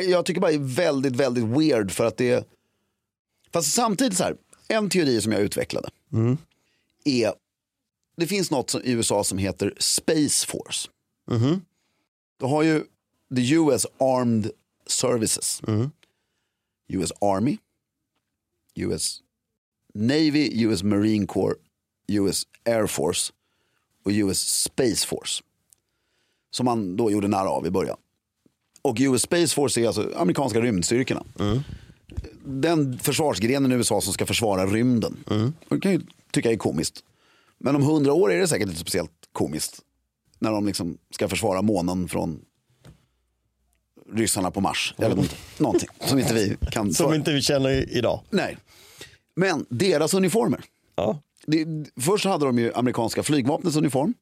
Jag 0.00 0.26
tycker 0.26 0.40
bara 0.40 0.50
det 0.50 0.56
är 0.56 0.76
väldigt, 0.76 1.16
väldigt 1.16 1.44
weird 1.44 1.90
för 1.90 2.04
att 2.04 2.16
det. 2.16 2.48
Fast 3.52 3.74
samtidigt 3.74 4.16
så 4.18 4.24
här, 4.24 4.36
en 4.68 4.90
teori 4.90 5.20
som 5.20 5.32
jag 5.32 5.40
utvecklade 5.40 5.88
är, 7.04 7.32
det 8.16 8.26
finns 8.26 8.50
något 8.50 8.70
som, 8.70 8.82
i 8.84 8.90
USA 8.90 9.24
som 9.24 9.38
heter 9.38 9.74
Space 9.78 10.46
Force. 10.46 10.88
Mhm. 11.26 11.60
Du 12.38 12.46
har 12.46 12.62
ju 12.62 12.84
the 13.36 13.54
US 13.54 13.86
Armed 13.98 14.50
Services. 14.86 15.62
US 16.88 17.12
Army, 17.20 17.58
US 18.74 19.22
Navy, 19.94 20.64
US 20.64 20.82
Marine 20.82 21.26
Corps, 21.26 21.56
US 22.08 22.46
Air 22.64 22.86
Force 22.86 23.32
och 24.04 24.10
US 24.10 24.62
Space 24.62 25.06
Force. 25.06 25.42
Som 26.50 26.64
man 26.64 26.96
då 26.96 27.10
gjorde 27.10 27.28
nära 27.28 27.48
av 27.48 27.66
i 27.66 27.70
början. 27.70 27.96
Och 28.82 28.96
US 29.00 29.22
Space 29.22 29.54
Force 29.54 29.80
är 29.80 29.86
alltså 29.86 30.12
amerikanska 30.16 30.60
rymdstyrkorna. 30.60 31.24
Den 32.44 32.98
försvarsgrenen 32.98 33.72
i 33.72 33.74
USA 33.74 34.00
som 34.00 34.12
ska 34.12 34.26
försvara 34.26 34.66
rymden. 34.66 35.16
Och 35.68 35.76
Det 35.76 35.80
kan 35.80 35.92
ju 35.92 36.00
tycka 36.30 36.52
är 36.52 36.56
komiskt. 36.56 37.04
Men 37.58 37.76
om 37.76 37.82
hundra 37.82 38.12
år 38.12 38.32
är 38.32 38.38
det 38.38 38.48
säkert 38.48 38.68
inte 38.68 38.80
speciellt 38.80 39.10
komiskt. 39.32 39.80
När 40.38 40.52
de 40.52 40.66
liksom 40.66 40.98
ska 41.10 41.28
försvara 41.28 41.62
månen 41.62 42.08
från 42.08 42.40
ryssarna 44.12 44.50
på 44.50 44.60
Mars. 44.60 44.94
Eller 44.98 45.28
någonting 45.58 45.88
som 46.00 46.18
inte 46.18 46.34
vi 46.34 46.56
kan... 46.70 46.94
Som 46.94 47.14
inte 47.14 47.32
vi 47.32 47.42
känner 47.42 47.96
idag. 47.96 48.20
Nej. 48.30 48.56
Men 49.36 49.66
deras 49.68 50.14
uniformer. 50.14 50.60
Ja. 50.94 51.20
Det, 51.46 51.66
först 52.00 52.24
hade 52.24 52.46
de 52.46 52.58
ju 52.58 52.72
amerikanska 52.74 53.22
flygvapnets 53.22 53.76
uniform. 53.76 54.14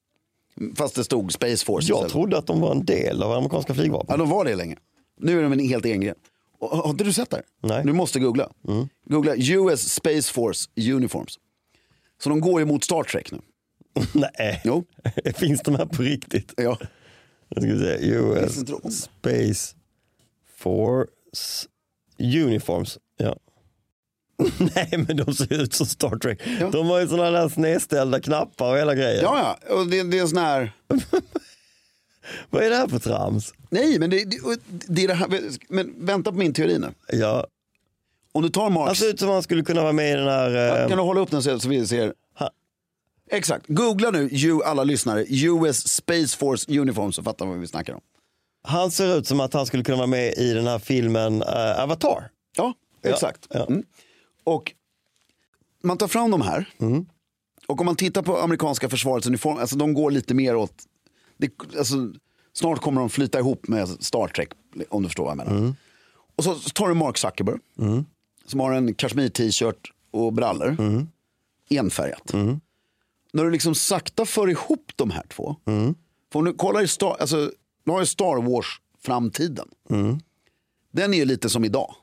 Fast 0.77 0.94
det 0.94 1.05
stod 1.05 1.33
Space 1.33 1.64
Force. 1.64 1.88
Jag 1.88 1.96
istället. 1.96 2.12
trodde 2.12 2.38
att 2.38 2.46
de 2.46 2.61
var 2.61 2.72
en 2.72 2.85
del 2.85 3.22
av 3.22 3.33
amerikanska 3.33 3.74
flygvapnet. 3.74 4.11
Ja, 4.11 4.16
de 4.16 4.29
var 4.29 4.44
det 4.44 4.55
länge. 4.55 4.77
Nu 5.20 5.38
är 5.38 5.42
de 5.42 5.53
en 5.53 5.59
helt 5.59 5.85
egen 5.85 6.00
grej. 6.00 6.14
Har 6.61 6.90
inte 6.90 7.05
du 7.05 7.12
sett 7.12 7.31
det? 7.31 7.42
Nej. 7.61 7.74
Mm. 7.74 7.87
Du 7.87 7.92
måste 7.92 8.20
googla. 8.20 8.50
Googla 9.05 9.35
US 9.37 9.92
Space 9.92 10.33
Force 10.33 10.70
Uniforms. 10.77 11.38
Så 12.22 12.29
de 12.29 12.40
går 12.40 12.61
ju 12.61 12.66
mot 12.66 12.85
Star 12.85 13.03
Trek 13.03 13.33
nu. 13.33 13.38
Nej, 14.13 14.61
Jo. 14.65 14.85
finns 15.35 15.61
de 15.63 15.75
här 15.75 15.87
på 15.87 16.03
riktigt? 16.03 16.55
Ja. 16.57 16.79
Jag 17.49 17.63
ska 17.63 17.79
se, 17.79 18.07
US? 18.07 18.55
Space 19.05 19.75
Force 20.57 21.69
Uniforms. 22.19 22.99
Ja. 23.17 23.37
Nej 24.75 25.05
men 25.09 25.17
de 25.17 25.35
ser 25.35 25.63
ut 25.63 25.75
som 25.75 25.87
Star 25.87 26.17
Trek. 26.19 26.41
Ja. 26.61 26.71
De 26.71 26.87
har 26.87 27.01
ju 27.01 27.09
sådana 27.09 27.31
där 27.31 27.49
snedställda 27.49 28.21
knappar 28.21 28.73
och 28.73 28.79
hela 28.79 28.95
grejen. 28.95 29.23
Ja, 29.23 29.59
ja. 29.69 29.75
Och 29.75 29.87
det, 29.87 30.03
det 30.03 30.19
är 30.19 30.27
sån 30.27 30.39
här... 30.39 30.73
Vad 32.51 32.63
är 32.63 32.71
det 32.71 32.77
här 32.77 32.89
för 32.89 32.99
trams? 32.99 33.53
Nej, 33.71 33.99
men 33.99 34.11
det, 34.11 34.25
det, 34.25 34.37
det 34.89 35.05
är 35.05 35.09
det 35.09 35.15
här. 35.15 35.41
Men 35.69 35.95
vänta 36.07 36.33
på 36.33 36.39
min 36.39 36.53
teori 36.53 36.79
nu. 36.79 36.89
Ja. 37.09 37.47
Om 38.33 38.43
du 38.43 38.49
tar 38.49 38.71
Marx... 38.71 38.87
Han 38.87 38.97
ser 38.97 39.09
ut 39.11 39.19
som 39.21 39.29
han 39.29 39.43
skulle 39.43 39.63
kunna 39.63 39.83
vara 39.83 39.93
med 39.93 40.11
i 40.13 40.17
den 40.17 40.29
här... 40.29 40.83
eh, 40.83 40.89
Kan 40.89 40.99
du 40.99 41.05
hålla 41.05 41.21
upp 41.21 41.31
den 41.31 41.43
så 41.43 41.61
så 41.61 41.69
vi 41.69 41.87
ser? 41.87 42.15
Exakt. 43.31 43.67
Googla 43.69 44.11
nu, 44.11 44.29
you, 44.33 44.65
alla 44.65 44.85
lyssnare, 44.85 45.25
US 45.29 45.89
Space 45.89 46.37
Force 46.37 46.81
Uniform 46.81 47.13
så 47.13 47.23
fattar 47.23 47.47
vad 47.47 47.59
vi 47.59 47.67
snackar 47.67 47.95
om. 47.95 48.01
Han 48.63 48.91
ser 48.91 49.19
ut 49.19 49.27
som 49.27 49.41
att 49.41 49.53
han 49.53 49.67
skulle 49.67 49.83
kunna 49.85 49.97
vara 49.97 50.07
med 50.07 50.35
i 50.37 50.53
den 50.53 50.67
här 50.67 50.79
filmen 50.79 51.43
eh, 51.43 51.83
Avatar. 51.83 52.31
Ja, 52.57 52.75
exakt. 53.03 53.47
ja. 53.51 53.67
Mm. 53.67 53.83
Och 54.45 54.73
man 55.83 55.99
tar 55.99 56.09
fram 56.09 56.31
de 56.31 56.43
här. 56.43 56.69
Och 57.67 57.81
om 57.81 57.87
man 57.87 57.97
tittar 57.97 58.23
på 58.23 58.39
amerikanska 58.39 58.89
försvarets 58.89 59.27
uniform, 59.27 59.59
alltså 59.59 59.77
de 59.77 59.95
går 59.95 60.11
lite 60.11 60.35
mer 60.35 60.57
åt, 60.57 60.73
det, 61.37 61.51
alltså, 61.79 62.13
snart 62.53 62.81
kommer 62.81 63.01
de 63.01 63.11
flyta 63.11 63.39
ihop 63.39 63.69
med 63.69 63.89
Star 63.89 64.29
Trek, 64.29 64.49
om 64.89 65.03
du 65.03 65.09
förstår 65.09 65.25
vad 65.25 65.31
jag 65.31 65.37
menar. 65.47 65.75
Och 66.37 66.45
så 66.45 66.55
tar 66.55 66.89
du 66.89 66.95
Mark 66.95 67.19
Zuckerberg 67.19 67.59
som 68.47 68.61
har 68.61 68.73
en 68.73 68.95
kashmir-t-shirt 68.95 69.93
och 70.11 70.33
brallor. 70.33 70.77
Enfärgat. 71.71 72.33
När 73.35 73.44
du 73.44 73.51
liksom 73.51 73.75
sakta 73.75 74.27
för 74.27 74.51
ihop 74.51 74.92
de 74.97 75.11
här 75.11 75.23
två. 75.29 75.57
För 76.33 76.38
om 76.38 76.44
du 76.44 76.55
kollar 76.55 76.83
i 76.83 76.88
Star, 76.88 77.16
alltså, 77.20 77.51
du 77.85 77.90
har 77.90 78.01
ju 78.01 78.07
Star 78.07 78.42
Wars-framtiden. 78.42 79.68
Den 80.92 81.14
är 81.14 81.18
ju 81.18 81.25
lite 81.25 81.49
som 81.51 81.64
idag. 81.64 81.94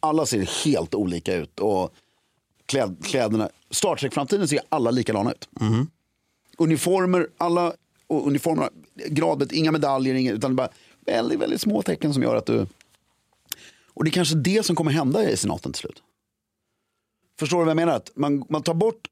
Alla 0.00 0.26
ser 0.26 0.64
helt 0.64 0.94
olika 0.94 1.34
ut. 1.34 1.60
Och 1.60 1.94
kläd, 2.66 3.04
kläderna, 3.04 3.50
Star 3.70 3.96
Trek-framtiden 3.96 4.48
ser 4.48 4.60
alla 4.68 4.90
likadana 4.90 5.32
ut. 5.32 5.48
Uniformer, 6.58 7.28
alla 7.38 7.72
och 8.06 8.26
uniformerna, 8.26 8.70
gradet, 9.06 9.52
inga 9.52 9.72
medaljer, 9.72 10.14
inga, 10.14 10.32
utan 10.32 10.56
bara 10.56 10.68
väldigt, 11.06 11.40
väldigt 11.40 11.60
små 11.60 11.82
tecken 11.82 12.14
som 12.14 12.22
gör 12.22 12.36
att 12.36 12.46
du... 12.46 12.66
Och 13.86 14.04
det 14.04 14.10
är 14.10 14.12
kanske 14.12 14.36
det 14.36 14.66
som 14.66 14.76
kommer 14.76 14.90
hända 14.90 15.30
i 15.30 15.36
senaten 15.36 15.72
till 15.72 15.80
slut. 15.80 16.02
Förstår 17.38 17.58
du 17.58 17.64
vad 17.64 17.70
jag 17.70 17.76
menar? 17.76 17.92
Att 17.96 18.10
man, 18.16 18.44
man 18.48 18.62
tar 18.62 18.74
bort 18.74 19.08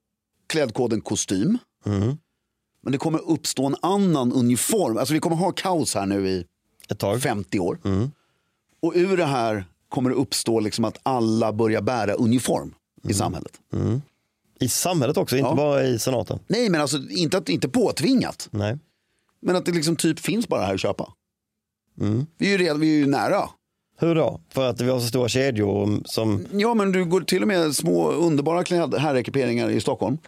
klädkoden 0.58 1.00
kostym. 1.00 1.58
Men 2.82 2.92
det 2.92 2.98
kommer 2.98 3.30
uppstå 3.30 3.66
en 3.66 3.76
annan 3.82 4.32
uniform. 4.32 4.98
Alltså 4.98 5.14
vi 5.14 5.20
kommer 5.20 5.36
ha 5.36 5.52
kaos 5.52 5.94
här 5.94 6.06
nu 6.06 6.28
i 6.28 6.44
Ett 6.88 6.98
tag. 6.98 7.22
50 7.22 7.58
år. 7.58 7.78
Och 8.82 8.92
ur 8.96 9.16
det 9.16 9.24
här 9.24 9.64
kommer 9.88 10.10
det 10.10 10.16
uppstå 10.16 10.60
liksom 10.60 10.84
att 10.84 10.98
alla 11.02 11.52
börjar 11.52 11.82
bära 11.82 12.12
uniform 12.14 12.74
i 13.08 13.14
samhället. 13.14 13.60
I 14.60 14.68
samhället 14.68 15.16
också, 15.16 15.36
inte 15.36 15.48
Ja. 15.48 15.54
bara 15.54 15.84
i 15.84 15.98
senaten. 15.98 16.38
Nej, 16.46 16.70
men 16.70 16.80
alltså 16.80 16.98
inte, 17.10 17.38
att, 17.38 17.48
inte 17.48 17.68
påtvingat. 17.68 18.48
Nej. 18.50 18.78
Men 19.40 19.56
att 19.56 19.66
det 19.66 19.72
liksom 19.72 19.96
typ 19.96 20.20
finns 20.20 20.48
bara 20.48 20.66
här 20.66 20.74
att 20.74 20.80
köpa. 20.80 21.12
Vi, 22.38 22.46
är 22.46 22.50
ju 22.50 22.58
redan, 22.58 22.80
vi 22.80 22.94
är 22.94 22.98
ju 22.98 23.06
nära. 23.06 23.48
Hur 23.96 24.14
då? 24.14 24.40
För 24.48 24.70
att 24.70 24.80
vi 24.80 24.90
har 24.90 25.00
så 25.00 25.06
stora 25.06 25.28
kedjor 25.28 26.02
som... 26.04 26.46
Ja, 26.52 26.74
men 26.74 26.92
du 26.92 27.04
går 27.04 27.20
till 27.20 27.42
och 27.42 27.48
med 27.48 27.76
små 27.76 28.10
underbara 28.10 28.64
kläd, 28.64 28.94
herrekiperingar 28.94 29.70
i 29.70 29.80
Stockholm. 29.80 30.18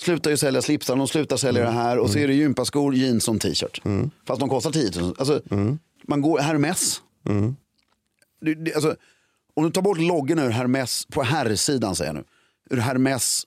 Slutar 0.00 0.30
ju 0.30 0.36
sälja 0.36 0.62
slipsar, 0.62 0.96
de 0.96 1.08
slutar 1.08 1.36
sälja 1.36 1.64
det 1.64 1.70
här 1.70 1.98
och 1.98 2.10
så 2.10 2.18
är 2.18 2.28
det 2.28 2.34
gympaskor, 2.34 2.94
jeans 2.94 3.28
och 3.28 3.40
t-shirt. 3.40 3.82
Fast 4.26 4.40
de 4.40 4.48
kostar 4.48 4.70
10 4.70 4.90
000. 5.00 5.14
Alltså, 5.18 5.40
Man 6.02 6.20
går, 6.20 6.38
Hermes. 6.38 7.02
Det, 8.40 8.54
det, 8.54 8.74
alltså, 8.74 8.96
om 9.54 9.64
du 9.64 9.70
tar 9.70 9.82
bort 9.82 9.98
loggen 9.98 10.38
ur 10.38 10.50
Hermes, 10.50 11.06
på 11.12 11.22
herrsidan 11.22 11.94
säger 11.96 12.08
jag 12.08 12.16
nu, 12.16 12.24
ur 12.70 12.80
Hermes, 12.80 13.42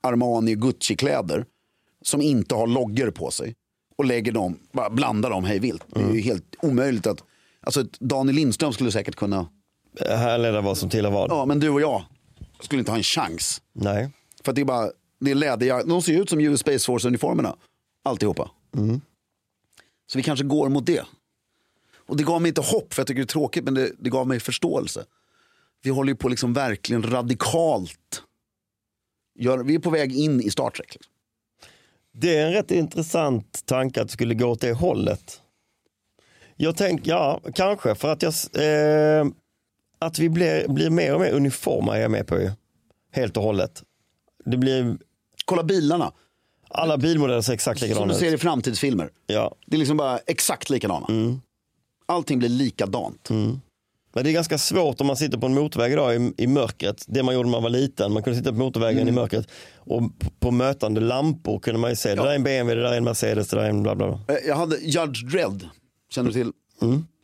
Armani, 0.00 0.54
Gucci-kläder 0.54 1.44
som 2.02 2.20
inte 2.22 2.54
har 2.54 2.66
loggor 2.66 3.10
på 3.10 3.30
sig 3.30 3.54
och 3.96 4.04
lägger 4.04 4.32
dem, 4.32 4.58
bara 4.72 4.90
blandar 4.90 5.30
dem 5.30 5.44
hej 5.44 5.58
vilt. 5.58 5.84
Det 5.88 6.00
är 6.00 6.12
ju 6.14 6.20
helt 6.20 6.54
omöjligt 6.62 7.06
att, 7.06 7.18
alltså 7.62 7.82
Daniel 8.00 8.36
Lindström 8.36 8.72
skulle 8.72 8.92
säkert 8.92 9.16
kunna, 9.16 9.48
Härleda 10.00 10.60
vad 10.60 10.78
som 10.78 10.90
tillhör 10.90 11.12
vad. 11.12 11.30
ja 11.30 11.46
men 11.46 11.60
du 11.60 11.68
och 11.70 11.80
jag 11.80 12.04
skulle 12.60 12.78
inte 12.78 12.90
ha 12.90 12.98
en 12.98 13.02
chans. 13.02 13.62
Nej. 13.72 14.10
För 14.44 14.52
att 14.52 14.56
det 14.56 14.60
är 14.60 14.64
bara, 14.64 14.90
det 15.20 15.30
är 15.30 15.34
läderjackor, 15.34 15.88
de 15.88 16.02
ser 16.02 16.12
ju 16.12 16.22
ut 16.22 16.30
som 16.30 16.40
US 16.40 16.60
Space 16.60 16.86
Force-uniformerna. 16.86 17.56
Alltihopa. 18.04 18.50
Så 20.06 20.18
vi 20.18 20.22
kanske 20.22 20.44
går 20.44 20.68
mot 20.68 20.86
det. 20.86 21.04
Och 22.06 22.16
det 22.16 22.24
gav 22.24 22.42
mig 22.42 22.48
inte 22.48 22.60
hopp, 22.60 22.94
för 22.94 23.00
jag 23.00 23.06
tycker 23.06 23.20
det 23.20 23.24
är 23.24 23.26
tråkigt, 23.26 23.64
men 23.64 23.74
det, 23.74 23.92
det 23.98 24.10
gav 24.10 24.26
mig 24.26 24.40
förståelse. 24.40 25.04
Vi 25.82 25.90
håller 25.90 26.12
ju 26.12 26.16
på 26.16 26.28
liksom 26.28 26.52
verkligen 26.52 27.02
radikalt. 27.02 28.22
Gör, 29.38 29.58
vi 29.58 29.74
är 29.74 29.78
på 29.78 29.90
väg 29.90 30.16
in 30.16 30.40
i 30.40 30.50
Star 30.50 30.70
Trek. 30.70 30.94
Liksom. 30.94 31.12
Det 32.12 32.36
är 32.36 32.46
en 32.46 32.52
rätt 32.52 32.70
intressant 32.70 33.66
tanke 33.66 34.00
att 34.00 34.08
det 34.08 34.12
skulle 34.12 34.34
gå 34.34 34.46
åt 34.46 34.60
det 34.60 34.72
hållet. 34.72 35.41
Jag 36.62 36.76
tänker, 36.76 37.10
ja, 37.10 37.40
kanske 37.54 37.94
för 37.94 38.12
att 38.12 38.22
jag, 38.22 38.32
eh, 38.54 39.26
att 39.98 40.18
vi 40.18 40.28
blir, 40.28 40.68
blir 40.68 40.90
mer 40.90 41.14
och 41.14 41.20
mer 41.20 41.32
uniforma 41.32 41.96
är 41.96 42.00
jag 42.00 42.10
med 42.10 42.26
på 42.26 42.40
ju. 42.40 42.50
Helt 43.12 43.36
och 43.36 43.42
hållet. 43.42 43.82
Det 44.44 44.56
blir, 44.56 44.96
Kolla 45.44 45.62
bilarna, 45.62 46.12
alla 46.68 46.98
bilmodeller 46.98 47.40
ser 47.40 47.52
exakt 47.52 47.78
som 47.80 47.88
likadana 47.88 48.12
du 48.12 48.18
ser 48.18 48.26
ut. 48.26 48.34
i 48.34 48.38
framtidsfilmer. 48.38 49.10
Ja. 49.26 49.54
Det 49.66 49.76
är 49.76 49.78
liksom 49.78 49.96
bara 49.96 50.18
exakt 50.26 50.70
likadana. 50.70 51.06
Allting 52.06 52.38
blir 52.38 52.48
likadant. 52.48 53.28
Men 54.14 54.24
det 54.24 54.30
är 54.30 54.32
ganska 54.32 54.58
svårt 54.58 55.00
om 55.00 55.06
man 55.06 55.16
sitter 55.16 55.38
på 55.38 55.46
en 55.46 55.54
motorväg 55.54 55.92
idag 55.92 56.16
i, 56.16 56.32
i 56.36 56.46
mörkret. 56.46 57.04
Det 57.08 57.22
man 57.22 57.34
gjorde 57.34 57.46
när 57.48 57.52
man 57.56 57.62
var 57.62 57.70
liten. 57.70 58.12
Man 58.12 58.22
kunde 58.22 58.38
sitta 58.38 58.50
på 58.52 58.58
motorvägen 58.58 59.08
i 59.08 59.12
mörkret. 59.12 59.46
Och 59.76 60.02
på, 60.40 60.50
mötande 60.50 61.00
lampor 61.00 61.58
kunde 61.58 61.80
man 61.80 61.90
ju 61.90 61.96
se. 61.96 62.08
Det 62.08 62.22
där 62.22 62.30
är 62.30 62.34
en 62.34 62.42
BMW, 62.42 62.74
det 62.74 62.82
där 62.88 62.92
är 62.92 62.96
en 62.96 63.04
Mercedes, 63.04 63.48
det 63.48 63.56
där 63.56 63.64
är 63.64 63.68
en 63.70 63.82
bla 63.82 63.94
bla 63.94 64.06
bla. 64.08 64.34
Eh, 64.36 64.40
Jag 64.46 64.56
hade 64.56 64.76
Judge 64.76 65.24
Dredd, 65.32 65.68
känner 66.12 66.30
du 66.30 66.34
till? 66.34 66.52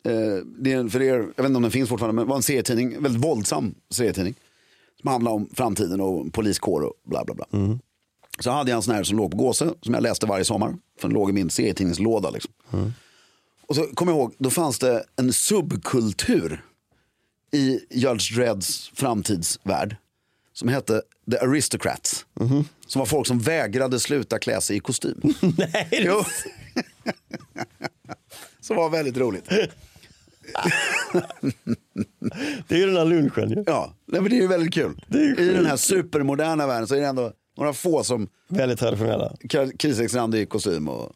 Eh, 0.04 0.44
Det 0.58 0.72
är 0.72 0.76
en, 0.76 0.90
för 0.90 1.02
er, 1.02 1.14
jag 1.18 1.26
vet 1.42 1.46
inte 1.46 1.56
om 1.56 1.62
den 1.62 1.70
finns 1.70 1.88
fortfarande, 1.88 2.14
men 2.14 2.24
det 2.24 2.28
var 2.28 2.36
en 2.36 2.42
serietidning, 2.42 3.02
väldigt 3.02 3.24
våldsam 3.24 3.74
serietidning. 3.90 4.34
Som 5.00 5.08
handlar 5.10 5.32
om 5.32 5.48
framtiden 5.54 6.00
och 6.00 6.32
poliskår 6.32 6.80
och 6.82 6.92
bla 7.04 7.24
bla 7.24 7.34
bla. 7.34 7.46
Så 8.40 8.50
hade 8.50 8.70
jag 8.70 8.76
en 8.76 8.82
sån 8.82 8.94
här 8.94 9.02
som 9.04 9.16
låg 9.16 9.30
på 9.30 9.36
Gåse, 9.36 9.70
som 9.82 9.94
jag 9.94 10.02
läste 10.02 10.26
varje 10.26 10.44
sommar. 10.44 10.76
För 11.00 11.08
den 11.08 11.14
låg 11.14 11.30
i 11.30 11.32
min 11.32 11.50
serietidningslåda. 11.50 12.30
Liksom. 12.30 12.52
Och 13.66 13.74
så 13.76 13.82
kommer 13.82 14.12
jag 14.12 14.18
ihåg, 14.18 14.34
då 14.38 14.50
fanns 14.50 14.78
det 14.78 15.04
en 15.16 15.32
subkultur 15.32 16.64
i 17.52 17.80
Judge 17.90 18.36
Dredds 18.36 18.88
framtidsvärld. 18.94 19.96
Som 20.52 20.68
hette 20.68 21.02
The 21.30 21.38
Aristocrats. 21.38 22.26
Som 22.86 22.98
var 22.98 23.06
folk 23.06 23.26
som 23.26 23.38
vägrade 23.38 24.00
sluta 24.00 24.38
klä 24.38 24.60
sig 24.60 24.76
i 24.76 24.80
kostym. 24.80 25.20
Nej. 25.58 25.88
Som 28.68 28.76
var 28.76 28.90
väldigt 28.90 29.16
roligt. 29.16 29.44
det 32.68 32.74
är 32.74 32.78
ju 32.78 32.86
den 32.86 32.96
här 32.96 33.04
lunchen 33.04 33.50
ju. 33.50 33.62
Ja, 33.66 33.94
nej, 34.06 34.20
men 34.20 34.30
det 34.30 34.36
är 34.36 34.40
ju 34.40 34.46
väldigt 34.48 34.74
kul. 34.74 35.04
I 35.38 35.44
den 35.44 35.66
här 35.66 35.76
supermoderna 35.76 36.66
världen 36.66 36.86
så 36.86 36.94
är 36.94 37.00
det 37.00 37.06
ändå 37.06 37.32
några 37.56 37.72
få 37.72 38.04
som 38.04 38.28
Väldigt 38.48 38.78
traditionella. 38.78 39.32
Kriseksrand 39.78 40.34
i 40.34 40.46
kostym. 40.46 40.88
Och... 40.88 41.12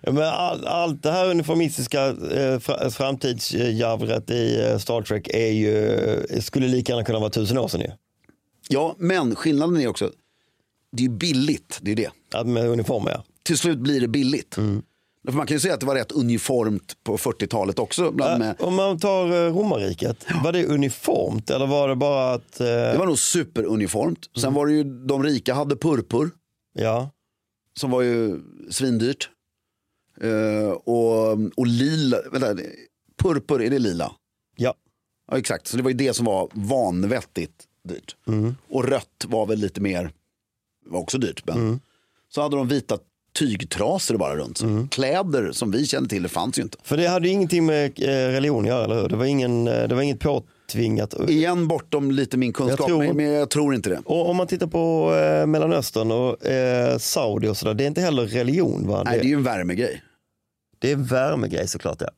Ja, 0.00 0.12
Men 0.12 0.22
all, 0.22 0.66
allt 0.66 1.02
det 1.02 1.10
här 1.10 1.30
uniformistiska 1.30 2.06
eh, 2.08 2.58
fra- 2.58 2.90
framtidsjavret 2.90 4.30
i 4.30 4.62
eh, 4.70 4.78
Star 4.78 5.02
Trek 5.02 5.28
är 5.28 5.50
ju, 5.52 5.88
eh, 6.30 6.40
skulle 6.40 6.68
lika 6.68 6.92
gärna 6.92 7.04
kunna 7.04 7.18
vara 7.18 7.30
tusen 7.30 7.58
år 7.58 7.68
sedan 7.68 7.80
ju. 7.80 7.90
Ja, 8.68 8.94
men 8.98 9.34
skillnaden 9.34 9.76
är 9.76 9.88
också, 9.88 10.10
det 10.92 11.04
är 11.04 11.08
billigt. 11.08 11.78
Det 11.82 11.90
är 11.92 11.96
det. 11.96 12.10
Att 12.34 12.46
Med 12.46 12.68
uniformer 12.68 13.10
ja. 13.10 13.24
Till 13.42 13.58
slut 13.58 13.78
blir 13.78 14.00
det 14.00 14.08
billigt. 14.08 14.54
För 14.54 14.62
man 15.32 15.46
kan 15.46 15.54
ju 15.54 15.60
säga 15.60 15.74
att 15.74 15.80
det 15.80 15.86
var 15.86 15.94
rätt 15.94 16.12
uniformt 16.12 16.96
på 17.04 17.16
40-talet 17.16 17.78
också. 17.78 18.10
Bland 18.10 18.38
med, 18.38 18.56
Om 18.58 18.74
man 18.74 18.98
tar 18.98 19.26
eh, 19.26 19.54
romarriket, 19.56 20.26
var 20.44 20.52
det 20.52 20.66
uniformt 20.66 21.50
eller 21.50 21.66
var 21.66 21.88
det 21.88 21.96
bara 21.96 22.32
att, 22.32 22.60
eh, 22.60 22.66
det 22.66 22.96
var 22.98 23.06
nog 23.06 23.18
superuniformt. 23.18 24.30
Sen 24.40 24.54
var 24.54 24.66
det 24.66 24.72
ju, 24.72 24.84
de 24.84 25.22
rika 25.22 25.54
hade 25.54 25.76
purpur. 25.76 26.30
ja, 26.74 27.10
som 27.80 27.90
var 27.90 28.02
ju 28.02 28.40
svindyrt. 28.70 29.30
Eh, 30.20 30.68
och, 30.70 31.32
och 31.56 31.66
lila, 31.66 32.16
vänta, 32.32 32.62
purpur, 33.22 33.62
är 33.62 33.70
det 33.70 33.78
lila? 33.78 34.12
ja, 34.56 34.74
Ja 35.30 35.38
exakt, 35.38 35.66
så 35.66 35.76
det 35.76 35.82
var 35.82 35.90
ju 35.90 35.96
det 35.96 36.14
som 36.14 36.26
var 36.26 36.48
vanvettigt 36.52 37.64
dyrt. 37.88 38.16
Och 38.68 38.84
rött 38.84 39.24
var 39.28 39.46
väl 39.46 39.58
lite 39.58 39.80
mer, 39.80 40.12
var 40.86 41.00
också 41.00 41.18
dyrt. 41.18 41.42
Men. 41.46 41.80
Så 42.28 42.42
hade 42.42 42.56
de 42.56 42.68
vita 42.68 42.98
tygtrasor 43.38 44.16
bara 44.16 44.36
runt 44.36 44.58
sig. 44.58 44.68
Kläder 44.90 45.52
som 45.52 45.70
vi 45.70 45.86
kände 45.86 46.08
till, 46.08 46.22
det 46.22 46.28
fanns 46.28 46.58
ju 46.58 46.62
inte. 46.62 46.78
för 46.82 46.96
det 46.96 47.06
hade 47.06 47.28
ingenting 47.28 47.66
med 47.66 47.84
eh, 48.02 48.06
religion 48.32 48.62
att 48.64 48.68
göra, 48.68 48.84
eller 48.84 49.02
hur? 49.02 49.08
Det 49.08 49.16
var, 49.16 49.24
ingen, 49.24 49.68
eh, 49.68 49.88
det 49.88 49.94
var 49.94 50.02
inget 50.02 50.20
påtvingat. 50.20 51.14
Igen 51.28 51.68
bortom 51.68 52.10
lite 52.10 52.36
min 52.36 52.52
kunskap, 52.52 52.80
Jag 52.80 52.88
tror- 52.88 53.12
men, 53.12 53.24
jag 53.32 53.50
tror 53.50 53.74
inte 53.74 53.90
det. 53.90 54.00
Och 54.04 54.28
om 54.30 54.36
man 54.36 54.46
tittar 54.46 54.66
på 54.66 55.14
eh, 55.14 55.46
Mellanöstern 55.46 56.10
och 56.10 56.46
eh, 56.46 56.98
Saudi 56.98 57.48
och 57.48 57.56
sådär, 57.56 57.74
det 57.74 57.84
är 57.84 57.88
inte 57.88 58.00
heller 58.00 58.26
religion 58.26 58.86
va? 58.88 59.02
Nej, 59.04 59.18
det 59.18 59.24
är 59.24 59.28
ju 59.28 59.34
en 59.34 59.42
värmegrej. 59.42 60.02
det 60.78 60.90
är 60.90 60.96
värmegrej 60.96 61.68
såklart 61.68 61.96
ja. 62.00 62.08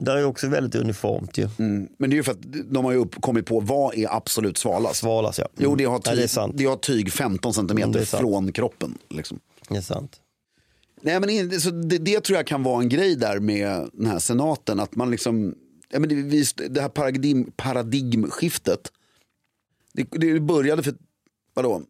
Där 0.00 0.16
är 0.16 0.24
också 0.24 0.48
väldigt 0.48 0.74
uniformt 0.74 1.38
ju. 1.38 1.48
Mm. 1.58 1.88
Men 1.98 2.10
det 2.10 2.14
är 2.14 2.16
ju 2.16 2.22
för 2.22 2.32
att 2.32 2.38
de 2.70 2.84
har 2.84 2.92
ju 2.92 2.98
upp, 2.98 3.20
kommit 3.20 3.46
på 3.46 3.60
vad 3.60 3.94
är 3.94 4.16
absolut 4.16 4.58
svalast. 4.58 4.96
Svalas 5.00 5.38
ja. 5.38 5.48
Jo, 5.56 5.74
det 5.74 5.84
har, 5.84 5.98
tyg, 5.98 6.16
det 6.16 6.22
är 6.22 6.26
sant. 6.26 6.52
det 6.56 6.64
har 6.64 6.76
tyg 6.76 7.12
15 7.12 7.48
Mm, 7.50 7.54
centimeter 7.54 8.00
det 8.00 8.06
sant. 8.06 8.20
från 8.20 8.52
kroppen. 8.52 8.98
Liksom. 9.10 9.38
Det 9.68 9.76
är 9.76 9.80
sant. 9.80 10.16
Nej, 11.00 11.20
men 11.20 11.60
så 11.60 11.70
det, 11.70 11.98
det 11.98 12.20
tror 12.20 12.36
jag 12.36 12.46
kan 12.46 12.62
vara 12.62 12.82
en 12.82 12.88
grej 12.88 13.16
där 13.16 13.38
med 13.40 13.90
den 13.92 14.06
här 14.06 14.18
senaten. 14.18 14.80
Att 14.80 14.96
man 14.96 15.10
liksom, 15.10 15.54
ja, 15.90 15.98
men 15.98 16.08
det, 16.08 16.14
visst, 16.14 16.60
det 16.70 16.80
här 16.80 16.88
paradigm, 16.88 17.52
paradigmskiftet. 17.56 18.92
Det, 19.92 20.06
det 20.10 20.40
började 20.40 20.82
för, 20.82 20.94
vadå, 21.54 21.82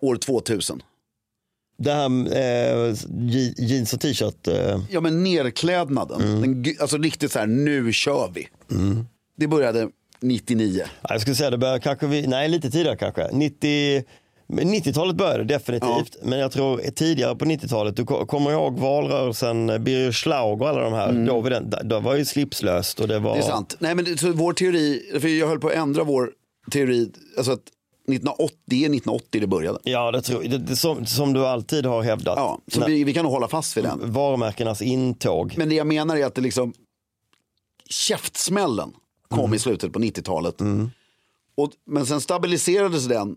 år 0.00 0.16
2000. 0.16 0.82
Det 1.78 1.92
här 1.92 2.06
eh, 2.08 2.94
je- 3.10 3.54
jeans 3.58 3.92
och 3.92 4.00
t-shirt. 4.00 4.48
Eh, 4.48 4.80
Ja 4.90 5.00
men 5.00 5.24
nerklädnaden, 5.24 6.40
den, 6.40 6.64
gu- 6.64 6.80
alltså 6.80 6.98
riktigt 6.98 7.32
så 7.32 7.38
här, 7.38 7.46
nu 7.46 7.92
kör 7.92 8.30
vi. 8.34 8.48
Det 9.36 9.46
började 9.46 9.88
99. 10.20 10.84
ja, 11.02 11.08
jag 11.12 11.20
skulle 11.20 11.36
säga 11.36 11.50
det 11.50 11.58
började 11.58 11.80
kanske, 11.80 12.06
vi, 12.06 12.26
nej 12.26 12.48
lite 12.48 12.70
tidigare 12.70 12.96
kanske. 12.96 13.28
90, 13.32 13.96
men 13.96 14.04
90-talet 14.48 15.16
började 15.16 15.44
definitivt. 15.44 16.16
Men 16.22 16.38
jag 16.38 16.52
tror 16.52 16.78
tidigare 16.78 17.36
på 17.36 17.44
90-talet, 17.44 17.96
du 17.96 18.04
ko- 18.04 18.26
kommer 18.26 18.50
ihåg 18.52 18.78
valrörelsen, 18.78 19.70
eh, 19.70 19.78
Birger 19.78 20.12
Schlaug 20.12 20.62
och 20.62 20.68
alla 20.68 20.80
de 20.80 20.92
här. 20.92 21.26
Då, 21.26 21.40
var 21.40 21.50
den, 21.50 21.74
då 21.84 22.00
var 22.00 22.14
ju 22.14 22.24
slipslöst 22.24 23.00
och 23.00 23.08
det 23.08 23.18
var... 23.18 23.34
Det 23.34 23.38
är 23.40 23.42
sant. 23.42 23.76
Nej 23.78 23.94
men 23.94 24.04
det, 24.04 24.18
så 24.20 24.32
vår 24.32 24.52
teori, 24.52 25.18
för 25.20 25.28
jag 25.28 25.48
höll 25.48 25.58
på 25.60 25.68
att 25.68 25.74
ändra 25.74 26.04
vår 26.04 26.30
teori, 26.70 27.12
alltså 27.36 27.52
att 27.52 27.62
1980, 28.08 28.56
det 28.66 28.76
är 28.76 28.78
1980 28.80 29.40
det 29.40 29.46
började. 29.46 29.78
Ja, 29.82 30.10
det 30.12 30.22
tror 30.22 30.42
det, 30.42 30.58
det, 30.58 30.76
som, 30.76 31.06
som 31.06 31.32
du 31.32 31.46
alltid 31.46 31.86
har 31.86 32.02
hävdat. 32.02 32.34
Ja, 32.38 32.58
så 32.72 32.80
När- 32.80 32.86
vi, 32.86 33.04
vi 33.04 33.14
kan 33.14 33.22
nog 33.24 33.32
hålla 33.32 33.48
fast 33.48 33.76
vid 33.76 33.84
den. 33.84 34.12
Varumärkenas 34.12 34.82
intåg. 34.82 35.54
Men 35.56 35.68
det 35.68 35.74
jag 35.74 35.86
menar 35.86 36.16
är 36.16 36.26
att 36.26 36.34
det 36.34 36.40
liksom 36.40 36.72
käftsmällen 37.90 38.92
kom 39.28 39.38
Mm. 39.40 39.54
i 39.54 39.58
slutet 39.58 39.92
på 39.92 39.98
90-talet. 39.98 40.54
Och, 41.56 41.70
men 41.86 42.06
sen 42.06 42.20
stabiliserades 42.20 43.04
den 43.06 43.36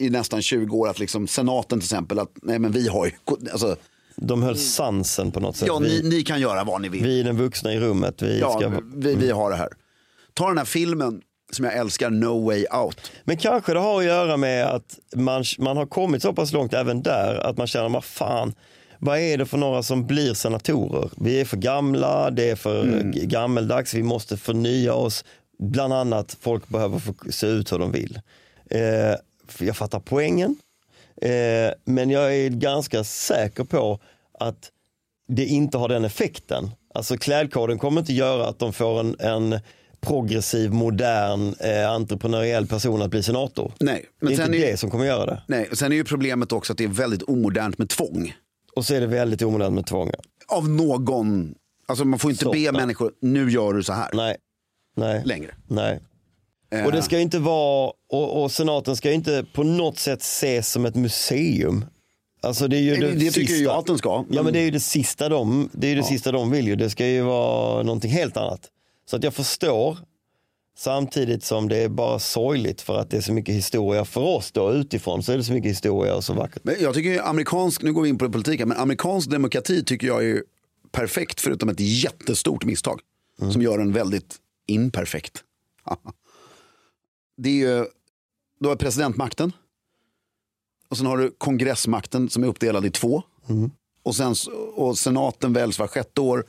i 0.00 0.10
nästan 0.10 0.42
20 0.42 0.76
år 0.76 0.88
att 0.88 0.98
liksom 0.98 1.26
senaten 1.28 1.80
till 1.80 1.86
exempel 1.86 2.18
att 2.18 2.30
nej 2.42 2.58
men 2.58 2.72
vi 2.72 2.88
har 2.88 3.06
ju, 3.06 3.12
alltså, 3.52 3.76
De 4.16 4.42
höll 4.42 4.56
sansen 4.56 5.30
på 5.30 5.40
något 5.40 5.56
sätt. 5.56 5.68
ja 5.68 5.78
ni, 5.78 6.00
ni 6.04 6.22
kan 6.22 6.40
göra 6.40 6.64
vad 6.64 6.80
ni 6.80 6.88
vill. 6.88 7.02
vi 7.04 7.20
är 7.20 7.24
den 7.24 7.36
vuxna 7.36 7.72
i 7.72 7.80
rummet. 7.80 8.22
Vi 8.22 8.40
ja, 8.40 8.58
ska... 8.58 8.72
vi, 8.94 9.14
vi 9.14 9.30
har 9.30 9.50
det 9.50 9.56
här. 9.56 9.68
Ta 10.34 10.48
den 10.48 10.58
här 10.58 10.64
filmen 10.64 11.20
som 11.52 11.64
jag 11.64 11.76
älskar, 11.76 12.10
No 12.10 12.44
Way 12.46 12.64
Out. 12.84 13.10
Men 13.24 13.36
kanske 13.36 13.72
det 13.72 13.78
har 13.80 13.98
att 13.98 14.04
göra 14.06 14.36
med 14.36 14.66
att 14.66 14.98
man, 15.16 15.44
man 15.58 15.76
har 15.76 15.86
kommit 15.86 16.22
så 16.22 16.32
pass 16.32 16.52
långt 16.52 16.74
även 16.74 17.02
där 17.02 17.34
att 17.34 17.56
man 17.58 17.66
känner, 17.66 17.88
vad 17.88 18.04
fan, 18.04 18.54
vad 18.98 19.18
är 19.18 19.38
det 19.38 19.46
för 19.46 19.58
några 19.58 19.82
som 19.82 20.06
blir 20.06 20.34
senatorer? 20.34 21.10
Vi 21.16 21.40
är 21.40 21.44
för 21.44 21.56
gamla, 21.56 22.30
det 22.30 22.50
är 22.50 22.56
för 22.56 22.82
Mm. 22.82 23.10
gammeldags, 23.14 23.94
vi 23.94 24.02
måste 24.02 24.36
förnya 24.36 24.94
oss. 24.94 25.24
Bland 25.58 25.92
annat, 25.92 26.36
folk 26.40 26.68
behöver 26.68 26.98
få 26.98 27.14
se 27.30 27.46
ut 27.46 27.72
hur 27.72 27.78
de 27.78 27.92
vill. 27.92 28.20
Eh, 28.70 28.80
jag 29.58 29.76
fattar 29.76 30.00
poängen, 30.00 30.56
eh, 31.22 31.30
men 31.84 32.10
jag 32.10 32.36
är 32.36 32.48
ganska 32.48 33.04
säker 33.04 33.64
på 33.64 34.00
att 34.38 34.70
det 35.28 35.44
inte 35.46 35.78
har 35.78 35.88
den 35.88 36.04
effekten. 36.04 36.70
Alltså 36.94 37.16
klädkoden 37.16 37.78
kommer 37.78 38.00
inte 38.00 38.12
göra 38.12 38.48
att 38.48 38.58
de 38.58 38.72
får 38.72 39.00
en, 39.00 39.16
en 39.20 39.60
progressiv, 40.00 40.72
modern, 40.72 41.54
eh, 41.60 41.90
entreprenöriell 41.90 42.66
person 42.66 43.02
att 43.02 43.10
bli 43.10 43.22
senator. 43.22 43.72
Nej, 43.80 44.06
men 44.20 44.28
det 44.28 44.42
är 44.42 44.46
inte 44.46 44.58
är, 44.58 44.70
det 44.70 44.76
som 44.76 44.90
kommer 44.90 45.04
göra 45.04 45.26
det. 45.26 45.42
nej, 45.48 45.68
sen 45.72 45.92
är 45.92 45.96
ju 45.96 46.04
problemet 46.04 46.52
också 46.52 46.72
att 46.72 46.78
det 46.78 46.84
är 46.84 46.88
väldigt 46.88 47.22
omodernt 47.22 47.78
med 47.78 47.88
tvång. 47.88 48.34
Och 48.76 48.84
så 48.86 48.94
är 48.94 49.00
det 49.00 49.06
väldigt 49.06 49.42
omodernt 49.42 49.74
med 49.74 49.86
tvång. 49.86 50.10
Av 50.48 50.68
någon, 50.68 51.54
alltså 51.86 52.04
man 52.04 52.18
får 52.18 52.30
inte 52.30 52.44
Så, 52.44 52.52
be 52.52 52.58
nej. 52.58 52.72
människor, 52.72 53.12
nu 53.20 53.50
gör 53.50 53.72
du 53.72 53.82
så 53.82 53.92
här 53.92 54.10
Nej, 54.12 54.36
nej, 54.96 55.22
längre. 55.24 55.54
nej. 55.68 56.00
Eh, 56.70 56.84
Och 56.86 56.92
det 56.92 57.02
ska 57.02 57.16
ju 57.16 57.22
inte 57.22 57.38
vara, 57.38 57.92
och, 58.12 58.42
och 58.42 58.52
senaten 58.52 58.96
ska 58.96 59.08
ju 59.08 59.14
inte 59.14 59.44
på 59.52 59.62
något 59.62 59.98
sätt 59.98 60.20
ses 60.22 60.70
som 60.72 60.86
ett 60.86 60.94
museum. 60.94 61.84
Alltså 62.42 62.68
det 62.68 62.76
är 62.76 62.80
ju 62.80 62.96
Det- 62.96 63.00
det, 63.06 63.12
det 63.12 63.30
tycker 63.30 63.46
sista. 63.48 63.62
jag 63.64 63.76
att 63.78 63.86
den 63.86 63.98
ska, 63.98 64.08
Ja 64.08 64.24
men- 64.28 64.44
men 64.44 64.52
det 64.52 64.58
är 64.58 64.64
ju 64.64 64.70
det 64.70 64.80
sista 64.80 65.28
de, 65.28 65.70
det 65.72 65.86
är 65.92 65.96
det 65.96 66.02
sista 66.02 66.32
de 66.32 66.50
vill 66.50 66.66
ju. 66.66 66.76
Det 66.76 66.90
ska 66.90 67.06
ju 67.06 67.22
vara 67.22 67.82
någonting 67.82 68.10
helt 68.10 68.36
annat. 68.36 68.68
Så 69.10 69.16
att 69.16 69.24
jag 69.24 69.34
förstår, 69.34 69.98
samtidigt 70.76 71.44
som 71.44 71.68
det 71.68 71.76
är 71.76 71.88
bara 71.88 72.18
sorgligt 72.18 72.80
för 72.80 72.98
att 72.98 73.10
det 73.10 73.16
är 73.16 73.20
så 73.20 73.32
mycket 73.32 73.54
historia 73.54 74.04
för 74.04 74.20
oss 74.20 74.52
då 74.52 74.72
utifrån 74.72 75.22
så 75.22 75.32
är 75.32 75.36
det 75.36 75.44
så 75.44 75.52
mycket 75.52 75.70
historia 75.70 76.14
och 76.14 76.24
så 76.24 76.32
vackert. 76.32 76.64
Men 76.64 76.74
jag 76.80 76.94
tycker 76.94 77.10
ju 77.10 77.20
amerikansk, 77.20 77.82
nu 77.82 77.92
går 77.92 78.02
vi 78.02 78.08
in 78.08 78.18
på 78.18 78.30
politiken, 78.32 78.68
men 78.68 78.78
amerikansk 78.78 79.30
demokrati 79.30 79.84
tycker 79.84 80.06
jag 80.06 80.24
är 80.30 80.42
perfekt 80.92 81.40
förutom 81.40 81.68
ett 81.68 81.80
jättestort 81.80 82.64
misstag. 82.64 83.00
Som 83.52 83.62
gör 83.62 83.78
den 83.78 83.92
väldigt 83.92 84.36
imperfekt. 84.66 85.44
det 87.42 87.48
är 87.50 87.54
ju, 87.78 87.86
du 88.60 88.68
har 88.68 88.76
presidentmakten. 88.76 89.52
Och 90.88 90.96
sen 90.96 91.06
har 91.06 91.18
du 91.18 91.30
kongressmakten 91.38 92.28
som 92.30 92.42
är 92.42 92.46
uppdelad 92.46 92.86
i 92.86 92.90
två. 92.90 93.22
Och, 94.02 94.16
sen, 94.16 94.34
och 94.74 94.98
senaten 94.98 95.52
väljs 95.52 95.78
var 95.78 95.86
sjätte 95.86 96.20
år. 96.20 96.46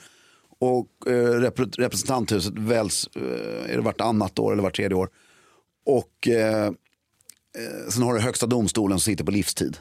Och 0.60 1.08
eh, 1.08 1.12
repre- 1.39 1.75
representanthuset 1.77 2.54
väljs 2.58 3.10
eh, 3.15 3.71
är 3.71 3.75
det 3.75 3.82
vartannat 3.82 4.39
år 4.39 4.54
eller 4.54 4.63
vart 4.63 4.75
tredje 4.75 4.97
år. 4.97 5.10
Och 5.86 6.27
eh, 6.27 6.71
Sen 7.89 8.04
har 8.04 8.13
du 8.13 8.19
högsta 8.19 8.45
domstolen 8.45 8.99
som 8.99 9.12
sitter 9.12 9.23
på 9.23 9.32
livstid. 9.32 9.77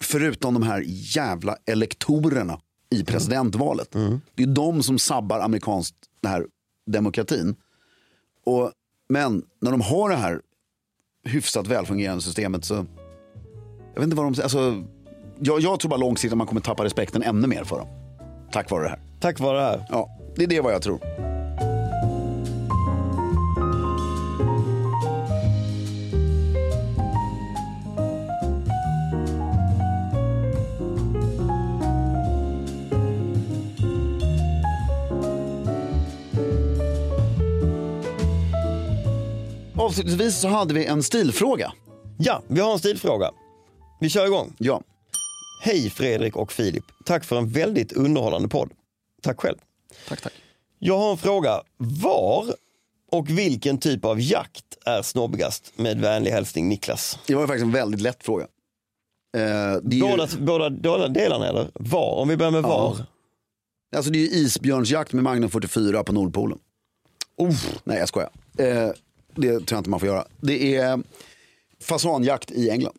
Förutom 0.00 0.54
de 0.54 0.62
här 0.62 0.84
jävla 0.86 1.56
elektorerna 1.66 2.60
i 2.90 3.04
presidentvalet. 3.04 3.88
Det 4.34 4.42
är 4.42 4.46
de 4.46 4.82
som 4.82 4.98
sabbar 4.98 5.40
amerikansk 5.40 5.94
den 6.20 6.32
här 6.32 6.46
demokratin. 6.86 7.56
Och, 8.44 8.72
men 9.08 9.42
när 9.60 9.70
de 9.70 9.80
har 9.80 10.10
det 10.10 10.16
här 10.16 10.40
hyfsat 11.24 11.66
välfungerande 11.66 12.22
systemet 12.22 12.64
så... 12.64 12.74
Jag 13.94 14.00
vet 14.00 14.04
inte 14.04 14.16
vad 14.16 14.32
de. 14.32 14.42
Alltså, 14.42 14.84
jag, 15.38 15.60
jag 15.60 15.80
tror 15.80 15.90
bara 15.90 15.96
långsiktigt 15.96 16.32
att 16.32 16.38
man 16.38 16.46
kommer 16.46 16.60
tappa 16.60 16.84
respekten 16.84 17.22
ännu 17.22 17.46
mer 17.46 17.64
för 17.64 17.78
dem. 17.78 17.88
Tack 18.52 18.70
vare 18.70 18.82
det 18.82 18.88
här. 18.88 19.00
Tack 19.20 19.40
vare 19.40 19.58
det 19.58 19.64
här. 19.64 19.86
Ja, 19.90 20.18
det 20.36 20.44
är 20.44 20.48
det 20.48 20.60
vad 20.60 20.72
jag 20.72 20.82
tror. 20.82 21.27
Avslutningsvis 39.88 40.40
så 40.40 40.48
hade 40.48 40.74
vi 40.74 40.84
en 40.84 41.02
stilfråga. 41.02 41.72
Ja, 42.18 42.42
vi 42.48 42.60
har 42.60 42.72
en 42.72 42.78
stilfråga. 42.78 43.30
Vi 44.00 44.08
kör 44.10 44.26
igång. 44.26 44.54
Ja, 44.58 44.82
Hej 45.62 45.90
Fredrik 45.90 46.36
och 46.36 46.52
Filip. 46.52 46.84
Tack 47.04 47.24
för 47.24 47.36
en 47.38 47.48
väldigt 47.48 47.92
underhållande 47.92 48.48
podd. 48.48 48.70
Tack 49.22 49.40
själv. 49.40 49.56
tack 50.08 50.20
tack. 50.20 50.32
Jag 50.78 50.98
har 50.98 51.10
en 51.10 51.16
fråga. 51.18 51.62
Var 51.76 52.54
och 53.12 53.30
vilken 53.30 53.78
typ 53.78 54.04
av 54.04 54.20
jakt 54.20 54.64
är 54.86 55.02
snobbigast? 55.02 55.72
Med 55.76 56.00
vänlig 56.00 56.30
hälsning 56.30 56.68
Niklas. 56.68 57.18
Det 57.26 57.34
var 57.34 57.42
ju 57.42 57.46
faktiskt 57.46 57.64
en 57.64 57.72
väldigt 57.72 58.00
lätt 58.00 58.24
fråga. 58.24 58.44
Eh, 59.36 59.40
det 59.40 59.42
är 59.42 59.90
ju- 59.94 60.00
Båda, 60.00 60.28
båda, 60.40 60.70
båda 60.70 61.08
delarna 61.08 61.48
eller? 61.48 61.70
Var? 61.74 62.14
Om 62.14 62.28
vi 62.28 62.36
börjar 62.36 62.50
med 62.52 62.62
var. 62.62 62.96
Alltså 63.96 64.10
det 64.10 64.18
är 64.18 64.20
ju 64.20 64.28
isbjörnsjakt 64.30 65.12
med 65.12 65.24
Magnum 65.24 65.50
44 65.50 66.04
på 66.04 66.12
Nordpolen. 66.12 66.58
Nej 67.84 67.98
jag 67.98 68.08
skojar. 68.08 68.30
Eh, 68.58 68.90
det 69.40 69.48
tror 69.52 69.64
jag 69.70 69.78
inte 69.80 69.90
man 69.90 70.00
får 70.00 70.06
göra. 70.08 70.24
Det 70.40 70.74
är 70.76 71.02
fasanjakt 71.80 72.50
i 72.50 72.70
England, 72.70 72.96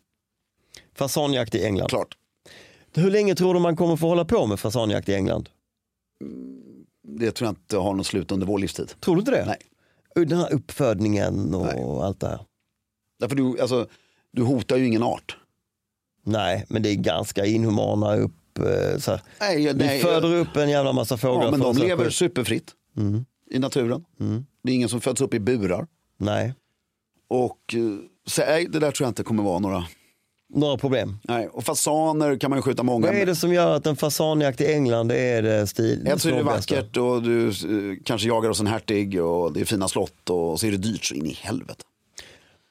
Fasanjakt 0.94 1.54
i 1.54 1.64
England. 1.64 1.88
klart. 1.88 2.16
Hur 2.94 3.10
länge 3.10 3.34
tror 3.34 3.54
du 3.54 3.60
man 3.60 3.76
kommer 3.76 3.96
få 3.96 4.08
hålla 4.08 4.24
på 4.24 4.46
med 4.46 4.60
fasanjakt 4.60 5.08
i 5.08 5.14
England? 5.14 5.48
Det 7.02 7.30
tror 7.30 7.46
jag 7.46 7.52
inte 7.52 7.76
har 7.76 7.94
något 7.94 8.06
slut 8.06 8.32
under 8.32 8.46
vår 8.46 8.58
livstid. 8.58 8.92
Tror 9.00 9.14
du 9.16 9.20
inte 9.20 9.30
det? 9.30 9.44
Nej. 9.46 10.26
Den 10.26 10.38
här 10.38 10.52
uppfödningen 10.52 11.54
och 11.54 11.66
Nej. 11.66 11.82
allt 12.02 12.20
det 12.20 12.28
här. 12.28 12.40
Därför 13.20 13.36
du, 13.36 13.60
alltså, 13.60 13.86
du 14.32 14.42
hotar 14.42 14.76
ju 14.76 14.86
ingen 14.86 15.02
art. 15.02 15.36
Nej, 16.24 16.64
men 16.68 16.82
det 16.82 16.90
är 16.90 16.94
ganska 16.94 17.46
inhumana 17.46 18.16
upp... 18.16 18.58
eh, 18.58 18.98
Så 18.98 19.10
här. 19.10 19.20
Nej, 19.40 19.56
Vi 19.66 19.74
nej, 19.74 20.00
föder 20.00 20.34
upp 20.34 20.56
en 20.56 20.70
jävla 20.70 20.92
massa 20.92 21.16
fåglar. 21.16 21.44
ja, 21.44 21.50
men 21.50 21.60
de 21.60 21.76
lever 21.76 22.10
superfritt 22.10 22.70
i 23.50 23.58
naturen. 23.58 24.04
Det 24.62 24.70
är 24.72 24.74
ingen 24.76 24.88
som 24.88 25.00
föds 25.00 25.20
upp 25.20 25.34
i 25.34 25.40
burar. 25.40 25.86
Nej, 26.20 26.54
Och 27.28 27.74
eh, 27.74 27.80
så, 28.26 28.42
nej, 28.42 28.66
det 28.70 28.78
där 28.78 28.90
tror 28.90 29.04
jag 29.04 29.10
inte 29.10 29.22
kommer 29.22 29.42
vara 29.42 29.58
några. 29.58 29.84
några 30.54 30.76
problem. 30.76 31.18
Nej. 31.22 31.48
Och 31.48 31.64
fasaner 31.64 32.38
kan 32.38 32.50
man 32.50 32.58
ju 32.58 32.62
skjuta 32.62 32.82
många. 32.82 33.06
Vad 33.06 33.16
är 33.16 33.26
det 33.26 33.36
som 33.36 33.52
gör 33.52 33.76
att 33.76 33.86
en 33.86 33.96
fasanjakt 33.96 34.60
i 34.60 34.72
England 34.72 35.12
är 35.12 35.42
det 35.42 35.66
stil? 35.66 36.12
Så 36.16 36.28
är 36.28 36.32
det 36.32 36.42
vackert 36.42 36.96
och 36.96 37.22
du 37.22 37.48
eh, 37.48 37.96
kanske 38.04 38.28
jagar 38.28 38.48
hos 38.48 38.60
en 38.60 38.66
hertig 38.66 39.22
och 39.22 39.52
det 39.52 39.60
är 39.60 39.64
fina 39.64 39.88
slott 39.88 40.30
och 40.30 40.60
så 40.60 40.66
är 40.66 40.70
det 40.70 40.76
dyrt 40.76 41.04
så 41.04 41.14
in 41.14 41.26
i 41.26 41.32
helvete. 41.32 41.84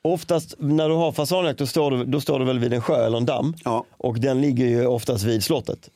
Oftast 0.02 0.56
när 0.58 0.90
du 0.90 0.96
har 0.96 1.12
fasanjakt 1.12 1.60
då 1.60 1.68
står, 1.68 1.92
du, 1.92 2.06
då 2.06 2.22
står 2.22 2.40
du 2.40 2.46
väl 2.46 2.60
vid 2.60 2.74
en 2.74 2.82
sjö 2.82 3.06
eller 3.06 3.18
en 3.18 3.26
damm. 3.26 3.54
Ja. 3.66 3.86
Och 3.98 4.20
den 4.20 4.42
ligger 4.42 4.66
ju 4.66 4.86
oftast 4.86 5.24
vid 5.24 5.44
slottet. 5.44 5.90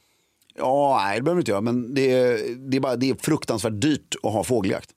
Ja, 0.57 1.01
nej 1.05 1.17
det 1.17 1.21
behöver 1.23 1.37
du 1.37 1.41
inte 1.41 1.51
göra 1.51 1.61
men 1.61 1.93
det 1.93 2.11
är, 2.11 2.55
det 2.69 2.77
är, 2.77 2.81
bara, 2.81 2.95
det 2.95 3.09
är 3.09 3.15
fruktansvärt 3.15 3.81
dyrt 3.81 4.15
att 4.23 4.33
ha 4.33 4.43
fågeljakt. 4.43 4.89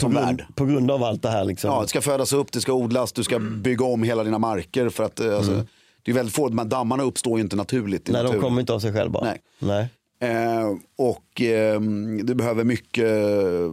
Som 0.00 0.12
på, 0.14 0.18
grund, 0.20 0.38
värd. 0.40 0.46
på 0.54 0.64
grund 0.64 0.90
av 0.90 1.04
allt 1.04 1.22
det 1.22 1.28
här. 1.30 1.44
Liksom. 1.44 1.70
Ja, 1.70 1.82
det 1.82 1.88
ska 1.88 2.00
födas 2.00 2.32
upp, 2.32 2.52
det 2.52 2.60
ska 2.60 2.72
odlas, 2.72 3.12
du 3.12 3.24
ska 3.24 3.38
bygga 3.38 3.84
om 3.84 4.02
hela 4.02 4.24
dina 4.24 4.38
marker 4.38 4.88
för 4.88 5.04
att 5.04 5.20
eh, 5.20 5.36
alltså, 5.36 5.66
det 6.02 6.10
är 6.10 6.14
väldigt 6.14 6.34
få, 6.34 6.48
de 6.48 6.58
här 6.58 6.64
dammarna 6.64 7.02
uppstår 7.02 7.38
ju 7.38 7.42
inte 7.44 7.56
naturligt 7.56 8.08
i 8.08 8.12
Nej, 8.12 8.20
de 8.22 8.24
naturen. 8.26 8.42
kommer 8.42 8.60
inte 8.60 8.72
av 8.72 8.80
sig 8.80 8.92
själv 8.92 9.10
bara. 9.10 9.24
Nej. 9.24 9.40
Nej. 9.58 9.88
Eh, 10.20 10.66
och 10.98 11.40
eh, 11.42 11.80
du 12.24 12.34
behöver 12.34 12.64
mycket 12.64 13.10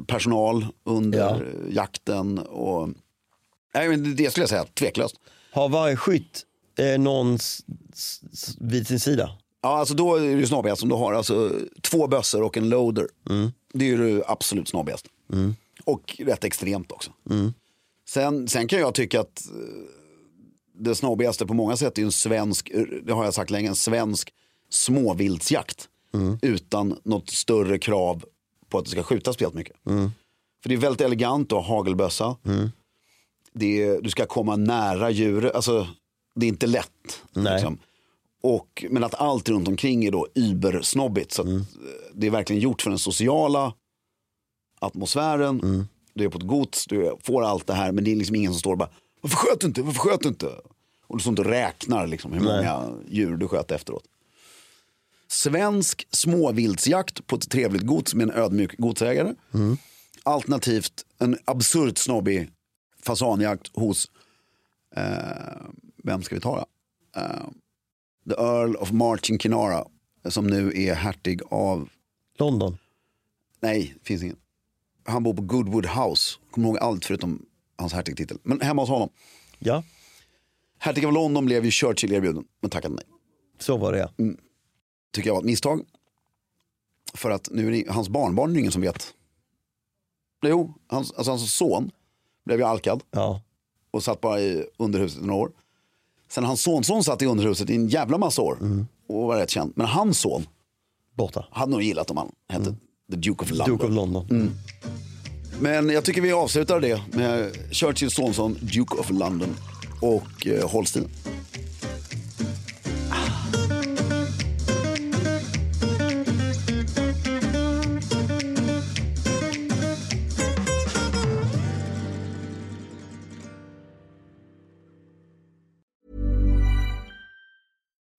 personal 0.07 0.65
under 0.83 1.19
Ja. 1.19 1.37
jakten. 1.69 2.37
Och, 2.39 2.89
nej, 3.73 3.89
men 3.89 4.15
det- 4.15 4.31
skulle 4.31 4.41
jag 4.43 4.49
säga, 4.49 4.65
tveklöst. 4.73 5.15
Har 5.53 5.69
varje 5.69 5.95
skytt 5.95 6.43
eh, 6.79 6.99
någon 7.01 7.37
vid 8.59 8.87
sin 8.87 8.99
sida? 8.99 9.29
Ja, 9.63 9.77
alltså 9.77 9.93
då 9.93 10.15
är 10.15 10.19
det 10.21 10.27
ju 10.27 10.47
snobbigast 10.47 10.83
om 10.83 10.89
du 10.89 10.95
har 10.95 11.13
alltså, 11.13 11.51
två 11.81 12.07
bössor 12.07 12.43
och 12.43 12.57
en 12.57 12.69
loader. 12.69 13.07
Det 13.73 13.85
är 13.85 13.89
ju 13.97 14.21
absolut 14.27 14.67
snobbigast. 14.67 15.05
Och 15.83 16.15
rätt 16.19 16.43
extremt 16.43 16.91
också. 16.91 17.11
Sen, 18.09 18.47
sen 18.47 18.67
kan 18.67 18.79
jag 18.79 18.93
tycka 18.93 19.19
att 19.21 19.45
eh, 19.51 19.83
det 20.77 20.95
snobbigaste 20.95 21.45
på 21.45 21.53
många 21.53 21.77
sätt 21.77 21.97
är 21.97 22.01
en 22.03 22.11
svensk, 22.11 22.69
eh, 22.69 22.81
det 23.03 23.13
har 23.13 23.23
jag 23.23 23.33
sagt 23.33 23.49
länge, 23.51 23.69
en 23.69 23.75
svensk 23.75 24.33
småviltsjakt. 24.69 25.89
Utan 26.41 26.99
något 27.03 27.29
större 27.29 27.79
krav 27.79 28.25
på 28.69 28.77
att 28.77 28.85
det 28.85 28.91
ska 28.91 29.03
skjutas 29.03 29.35
speciellt 29.35 29.55
mycket. 29.55 29.75
För 30.63 30.69
det 30.69 30.75
är 30.75 30.79
väldigt 30.79 31.01
elegant 31.01 31.51
att 31.51 31.65
ha 31.65 31.75
hagelbössa. 31.77 32.37
det 33.53 33.83
är, 33.83 34.01
du 34.01 34.09
ska 34.09 34.25
komma 34.25 34.55
nära 34.55 35.09
djuret. 35.09 35.55
Alltså, 35.55 35.87
det 36.35 36.45
är 36.45 36.47
inte 36.47 36.67
lätt. 36.67 37.21
Nej. 37.33 37.53
Liksom. 37.53 37.77
Och, 38.43 38.85
men 38.89 39.03
att 39.03 39.15
allt 39.15 39.49
runt 39.49 39.67
omkring 39.67 40.05
är 40.05 40.11
då 40.11 40.27
übersnobbigt. 40.35 41.31
Så 41.31 41.41
Mm. 41.41 41.57
eh, 41.57 41.65
det 42.13 42.27
är 42.27 42.31
verkligen 42.31 42.61
gjort 42.61 42.81
för 42.81 42.89
den 42.89 42.99
sociala 42.99 43.73
atmosfären. 44.79 45.59
Mm. 45.59 45.87
Du 46.13 46.25
är 46.25 46.29
på 46.29 46.37
ett 46.37 46.47
gods, 46.47 46.85
du 46.85 47.17
får 47.23 47.43
allt 47.43 47.67
det 47.67 47.73
här. 47.73 47.91
Men 47.91 48.03
det 48.03 48.11
är 48.11 48.15
liksom 48.15 48.35
ingen 48.35 48.51
som 48.51 48.59
står 48.59 48.71
och 48.71 48.77
bara, 48.77 48.89
varför 49.21 49.37
sköt 49.37 49.59
du 49.61 49.67
inte? 49.67 49.81
Varför 49.81 49.99
sköt 49.99 50.21
du 50.21 50.29
inte? 50.29 50.47
Och 51.07 51.17
du 51.17 51.21
står 51.21 51.31
inte 51.31 51.41
och 51.41 51.47
räknar 51.47 52.07
liksom, 52.07 52.33
hur 52.33 52.39
många 52.39 52.93
djur 53.07 53.37
du 53.37 53.47
sköt 53.47 53.71
efteråt. 53.71 54.03
Svensk 55.27 56.07
småviltsjakt 56.11 57.27
på 57.27 57.35
ett 57.35 57.49
trevligt 57.49 57.81
gods 57.83 58.13
med 58.15 58.29
en 58.29 58.35
ödmjuk 58.35 58.77
godsägare. 58.77 59.33
Alternativt 60.23 61.05
en 61.19 61.37
absurt 61.45 61.97
snobbig 61.97 62.49
fasanjakt 63.03 63.71
hos, 63.73 64.11
eh, 64.95 65.03
vem 66.03 66.23
ska 66.23 66.35
vi 66.35 66.41
ta 66.41 66.55
då? 66.55 66.65
Eh, 67.21 67.47
The 68.29 68.41
Earl 68.41 68.75
of 68.75 68.91
Marching 68.91 69.39
Kinara 69.39 69.85
som 70.29 70.47
nu 70.47 70.71
är 70.75 70.95
hertig 70.95 71.41
av, 71.49 71.89
London. 72.37 72.77
nej, 73.59 73.95
finns 74.03 74.23
ingen. 74.23 74.37
Han 75.05 75.23
bor 75.23 75.33
på 75.33 75.41
Goodwood 75.41 75.85
House, 75.85 76.39
kommer 76.51 76.67
ihåg 76.67 76.77
allt 76.77 77.05
förutom 77.05 77.45
hans 77.77 77.93
hertigtitel. 77.93 78.37
Men 78.43 78.61
hemma 78.61 78.81
hos 78.81 78.89
honom. 78.89 79.09
Ja, 79.59 79.83
Hertig 80.79 81.05
av 81.05 81.13
London 81.13 81.45
blev 81.45 81.65
ju 81.65 81.71
Churchill 81.71 82.13
erbjuden, 82.13 82.45
men 82.61 82.69
tackade 82.69 82.95
nej. 82.95 83.03
så 83.59 83.77
var 83.77 83.91
det 83.91 83.99
ja. 83.99 84.09
Tycker 85.13 85.29
jag 85.29 85.33
var 85.33 85.41
ett 85.41 85.45
misstag. 85.45 85.85
För 87.13 87.31
att 87.31 87.49
nu 87.51 87.67
är 87.67 87.71
det, 87.71 87.91
hans 87.91 88.09
barnbarn 88.09 88.49
är 88.49 88.53
det 88.53 88.59
ingen 88.59 88.71
som 88.71 88.81
vet. 88.81 89.13
Jo, 90.45 90.73
hans, 90.87 91.11
alltså 91.11 91.31
hans 91.31 91.53
son 91.53 91.91
blev 92.45 92.59
ju 92.59 92.65
alkad 92.65 93.03
ja. 93.11 93.41
och 93.91 94.03
satt 94.03 94.21
bara 94.21 94.39
i 94.41 94.65
underhuset 94.77 95.21
i 95.23 95.25
några 95.25 95.41
år. 95.41 95.51
Sen 96.27 96.43
hans 96.43 96.61
sonson 96.61 97.03
satt 97.03 97.21
i 97.21 97.25
underhuset 97.25 97.69
i 97.69 97.75
en 97.75 97.87
jävla 97.87 98.17
massa 98.17 98.41
år 98.41 98.85
och 99.07 99.27
var 99.27 99.37
rätt 99.37 99.49
känd. 99.49 99.73
Men 99.75 99.87
hans 99.87 100.19
son 100.19 100.47
Borta. 101.13 101.45
hade 101.51 101.71
nog 101.71 101.81
gillat 101.81 102.11
om 102.11 102.17
han 102.17 102.31
hette 102.49 102.75
The 103.11 103.17
Duke 103.17 103.43
of 103.43 103.51
London. 103.51 103.77
Duke 103.77 103.83
of 103.83 103.91
London. 103.93 104.55
Men 105.59 105.89
jag 105.89 106.05
tycker 106.05 106.21
vi 106.21 106.31
avslutar 106.31 106.79
det 106.79 107.01
med 107.13 107.51
Churchills 107.71 108.13
sonson 108.13 108.57
Duke 108.61 108.95
of 108.95 109.09
London 109.09 109.55
och 110.01 110.47
eh, 110.47 110.69
Holstein. 110.69 111.09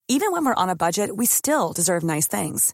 Even 0.09 0.31
when 0.31 0.45
we're 0.45 0.63
on 0.63 0.69
a 0.69 0.75
budget, 0.75 1.15
we 1.15 1.25
still 1.25 1.73
deserve 1.73 2.01
nice 2.03 2.27
things. 2.27 2.73